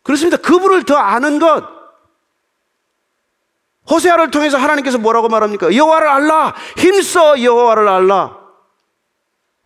[0.03, 0.37] 그렇습니다.
[0.37, 1.76] 그분을 더 아는 것.
[3.89, 5.73] 호세아를 통해서 하나님께서 뭐라고 말합니까?
[5.73, 6.55] 여호와를 알라.
[6.77, 8.37] 힘써 여호와를 알라.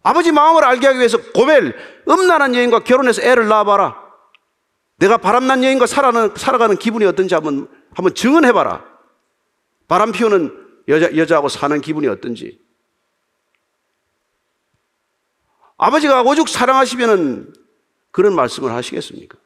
[0.03, 1.73] 아버지 마음을 알게 하기 위해서 고멜
[2.09, 3.99] 음란한 여인과 결혼해서 애를 낳아봐라.
[4.97, 8.85] 내가 바람난 여인과 살아가는, 살아가는 기분이 어떤지 한번 한번 증언해봐라.
[9.87, 12.59] 바람 피우는 여자, 여자하고 사는 기분이 어떤지.
[15.77, 17.53] 아버지가 오죽 사랑하시면은
[18.11, 19.37] 그런 말씀을 하시겠습니까?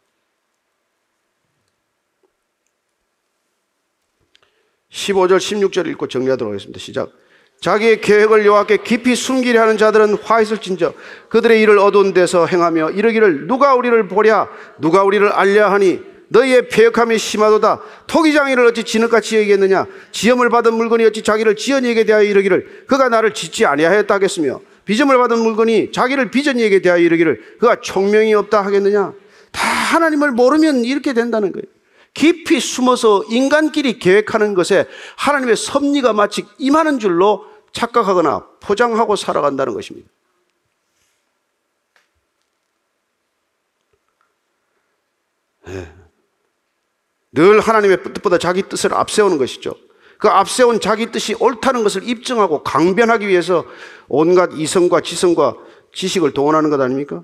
[4.95, 6.79] 15절, 16절 읽고 정리하도록 하겠습니다.
[6.79, 7.11] 시작.
[7.61, 10.93] 자기의 계획을 여호와께 깊이 숨기려 하는 자들은 화 있을 진저
[11.29, 17.17] 그들의 일을 어두운 데서 행하며 이러기를 누가 우리를 보랴 누가 우리를 알려 하니 너희의 폐역함이
[17.17, 17.81] 심하도다.
[18.07, 19.85] 토기장이를 어찌 진흙같이 여기겠느냐?
[20.11, 25.39] 지음을 받은 물건이 어찌 자기를 지연이에게 대하여 이르기를 그가 나를 짓지 아니하였다 하겠으며 비점을 받은
[25.39, 29.13] 물건이 자기를 비전이에게 대하여 이르기를 그가 총명이 없다 하겠느냐?
[29.51, 31.74] 다 하나님을 모르면 이렇게 된다는 거예요.
[32.15, 34.87] 깊이 숨어서 인간끼리 계획하는 것에
[35.17, 40.09] 하나님의 섭리가 마치 임하는 줄로 착각하거나 포장하고 살아간다는 것입니다.
[45.67, 45.93] 네.
[47.33, 49.75] 늘 하나님의 뜻보다 자기 뜻을 앞세우는 것이죠.
[50.17, 53.65] 그 앞세운 자기 뜻이 옳다는 것을 입증하고 강변하기 위해서
[54.07, 55.55] 온갖 이성과 지성과
[55.93, 57.23] 지식을 동원하는 것 아닙니까?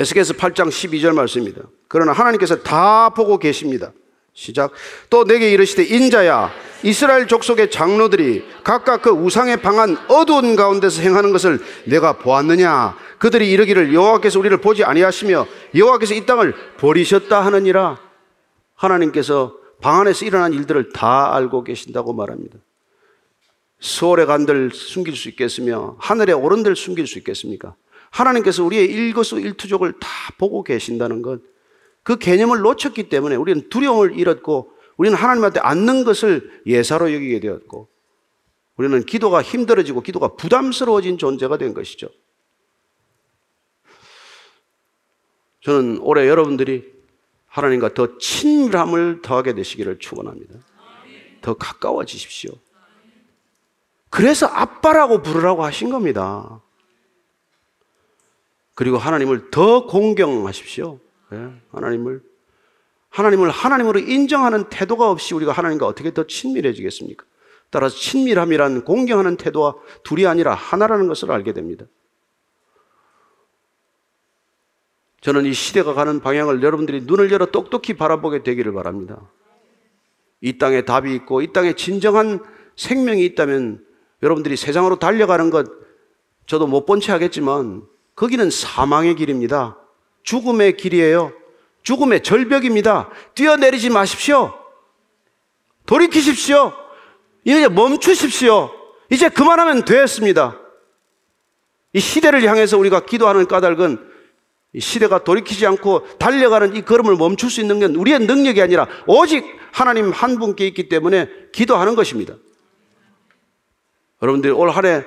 [0.00, 1.60] 에스겔서 8장 12절 말씀입니다.
[1.86, 3.92] 그러나 하나님께서 다 보고 계십니다.
[4.32, 4.72] 시작.
[5.10, 6.50] 또 내게 이르시되 인자야
[6.82, 13.92] 이스라엘 족속의 장로들이 각각 그 우상의 방한 어두운 가운데서 행하는 것을 내가 보았느냐 그들이 이르기를
[13.92, 17.98] 여호와께서 우리를 보지 아니하시며 여호와께서 이 땅을 버리셨다 하느니라
[18.76, 22.56] 하나님께서 방 안에서 일어난 일들을 다 알고 계신다고 말합니다.
[23.80, 27.74] 수월의 간들 숨길 수 있겠으며 하늘의 오른들 숨길 수 있겠습니까?
[28.10, 30.08] 하나님께서 우리의 일거수일투족을 다
[30.38, 31.40] 보고 계신다는 것,
[32.02, 37.88] 그 개념을 놓쳤기 때문에 우리는 두려움을 잃었고 우리는 하나님한테 앉는 것을 예사로 여기게 되었고
[38.76, 42.08] 우리는 기도가 힘들어지고 기도가 부담스러워진 존재가 된 것이죠.
[45.60, 46.90] 저는 올해 여러분들이
[47.46, 50.54] 하나님과 더 친밀함을 더하게 되시기를 축원합니다.
[51.42, 52.52] 더 가까워지십시오.
[54.08, 56.62] 그래서 아빠라고 부르라고 하신 겁니다.
[58.80, 61.00] 그리고 하나님을 더 공경하십시오.
[61.34, 62.22] 예, 하나님을
[63.10, 67.26] 하나님을 하나님으로 인정하는 태도가 없이 우리가 하나님과 어떻게 더 친밀해지겠습니까?
[67.68, 71.84] 따라서 친밀함이란 공경하는 태도와 둘이 아니라 하나라는 것을 알게 됩니다.
[75.20, 79.30] 저는 이 시대가 가는 방향을 여러분들이 눈을 열어 똑똑히 바라보게 되기를 바랍니다.
[80.40, 82.42] 이 땅에 답이 있고 이 땅에 진정한
[82.76, 83.84] 생명이 있다면
[84.22, 85.66] 여러분들이 세상으로 달려가는 것
[86.46, 89.76] 저도 못 본 채 하겠지만 거기는 사망의 길입니다.
[90.22, 91.32] 죽음의 길이에요.
[91.82, 93.10] 죽음의 절벽입니다.
[93.34, 94.54] 뛰어내리지 마십시오.
[95.86, 96.72] 돌이키십시오.
[97.44, 98.70] 이제 멈추십시오.
[99.10, 100.58] 이제 그만하면 되었습니다.
[101.92, 104.10] 이 시대를 향해서 우리가 기도하는 까닭은
[104.72, 109.44] 이 시대가 돌이키지 않고 달려가는 이 걸음을 멈출 수 있는 건 우리의 능력이 아니라 오직
[109.72, 112.34] 하나님 한 분께 있기 때문에 기도하는 것입니다.
[114.22, 115.04] 여러분들이 올한 해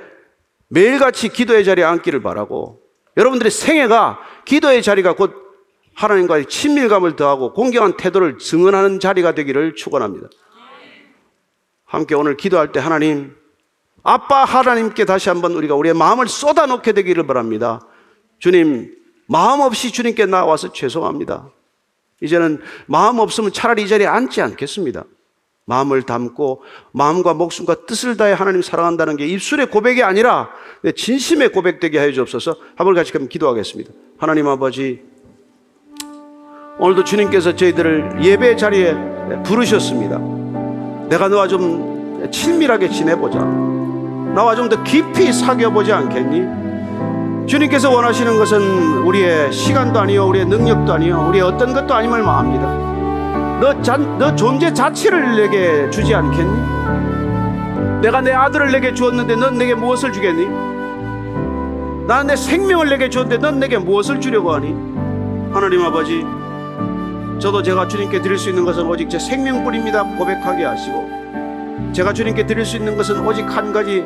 [0.68, 2.83] 매일같이 기도의 자리에 앉기를 바라고
[3.18, 5.44] 여러분들의 생애가 기도의 자리가 곧
[5.96, 10.28] 하나님과의 친밀감을 더하고 공경한 태도를 증언하는 자리가 되기를 축원합니다.
[11.86, 13.36] 함께 오늘 기도할 때 하나님
[14.02, 17.80] 아빠 하나님께 다시 한번 우리가 우리의 마음을 쏟아놓게 되기를 바랍니다.
[18.40, 18.96] 주님
[19.28, 21.50] 마음 없이 주님께 나와서 죄송합니다.
[22.22, 25.04] 이제는 마음 없으면 차라리 이 자리에 앉지 않겠습니다.
[25.66, 26.62] 마음을 담고
[26.92, 30.50] 마음과 목숨과 뜻을 다해 하나님 사랑한다는 게 입술의 고백이 아니라
[30.96, 32.56] 진심의 고백되게 하여 주옵소서.
[32.76, 33.92] 한번 같이 그럼 기도하겠습니다.
[34.18, 35.02] 하나님 아버지
[36.80, 38.96] 오늘도 주님께서 저희들을 예배 자리에
[39.46, 40.18] 부르셨습니다.
[41.08, 43.40] 내가 너와 좀 친밀하게 지내보자.
[43.40, 47.46] 나와 좀 더 깊이 사귀어보지 않겠니?
[47.48, 52.93] 주님께서 원하시는 것은 우리의 시간도 아니요, 우리의 능력도 아니요, 우리의 어떤 것도 아님을 마합니다.
[53.64, 58.02] 너, 자, 너 존재 자체를 내게 주지 않겠니?
[58.02, 60.48] 내가 내 아들을 내게 주었는데 넌 내게 무엇을 주겠니?
[62.06, 64.76] 나는 내 생명을 내게 주었는데 넌 내게 무엇을 주려고 하니?
[65.54, 66.26] 하나님 아버지,
[67.40, 70.04] 저도 제가 주님께 드릴 수 있는 것은 오직 제 생명뿐입니다.
[70.18, 74.04] 고백하게 하시고, 제가 주님께 드릴 수 있는 것은 오직 한 가지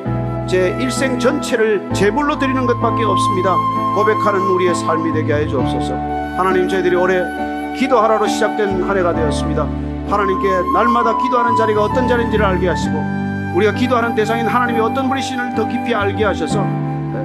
[0.47, 3.55] 제 일생 전체를 제물로 드리는 것밖에 없습니다.
[3.95, 5.95] 고백하는 우리의 삶이 되게 하여 주옵소서.
[6.37, 7.46] 하나님 저희들이 올해
[7.77, 9.63] 기도하라로 시작된 한 해가 되었습니다.
[10.09, 12.95] 하나님께 날마다 기도하는 자리가 어떤 자리인지를 알게 하시고
[13.55, 16.65] 우리가 기도하는 대상인 하나님이 어떤 분이신을 더 깊이 알게 하셔서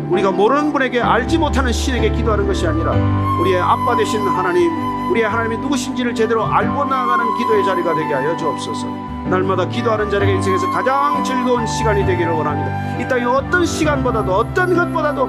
[0.08, 2.92] 우리가 모르는 분에게 알지 못하는 신에게 기도하는 것이 아니라
[3.40, 4.70] 우리의 아빠 되신 하나님,
[5.10, 8.86] 우리의 하나님이 누구신지를 제대로 알고 나아가는 기도의 자리가 되게 하여 주옵소서.
[9.30, 12.98] 날마다 기도하는 자리가 인생에서 가장 즐거운 시간이 되기를 원합니다.
[12.98, 15.28] 이 땅의 어떤 시간보다도 어떤 것보다도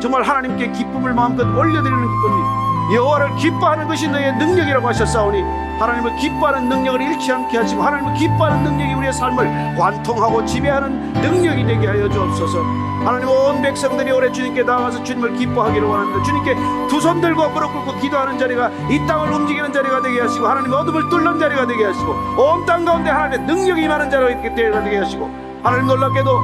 [0.00, 5.42] 정말 하나님께 기쁨을 마음껏 올려드리는 기쁨이 여호와를 기뻐하는 것이 너의 능력이라고 하셨사오니
[5.78, 11.86] 하나님을 기뻐하는 능력을 잃지 않게 하시고 하나님을 기뻐하는 능력이 우리의 삶을 관통하고 지배하는 능력이 되게
[11.86, 12.58] 하여 주옵소서.
[13.04, 16.22] 하나님 온 백성들이 올해 주님께 나와서 주님을 기뻐하기를 원합니다.
[16.22, 16.54] 주님께
[16.88, 21.08] 두 손 들고 무릎 꿇고 기도하는 자리가 이 땅을 움직이는 자리가 되게 하시고 하나님 어둠을
[21.10, 25.28] 뚫는 자리가 되게 하시고 온 땅 가운데 하나님의 능력이 임하는 자리가 되게 하시고
[25.62, 26.40] 하나님 놀랍게도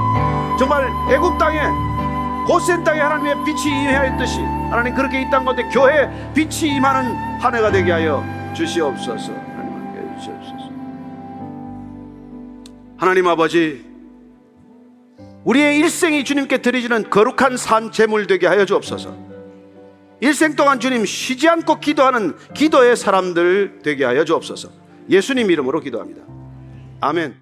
[0.59, 1.61] 정말 애굽 땅에
[2.47, 7.71] 고센 땅에 하나님의 빛이 임하였듯이 하나님 그렇게 이 땅 가운데 교회 빛이 임하는 한 해가
[7.73, 9.33] 되게 하여 주시옵소서.
[9.33, 10.71] 하나님 함께 주시옵소서.
[12.97, 13.85] 하나님 아버지
[15.45, 19.16] 우리의 일생이 주님께 드리지는 거룩한 산 제물 되게 하여 주옵소서.
[20.21, 24.68] 일생 동안 주님 쉬지 않고 기도하는 기도의 사람들 되게 하여 주옵소서.
[25.09, 26.23] 예수님 이름으로 기도합니다.
[27.01, 27.41] 아멘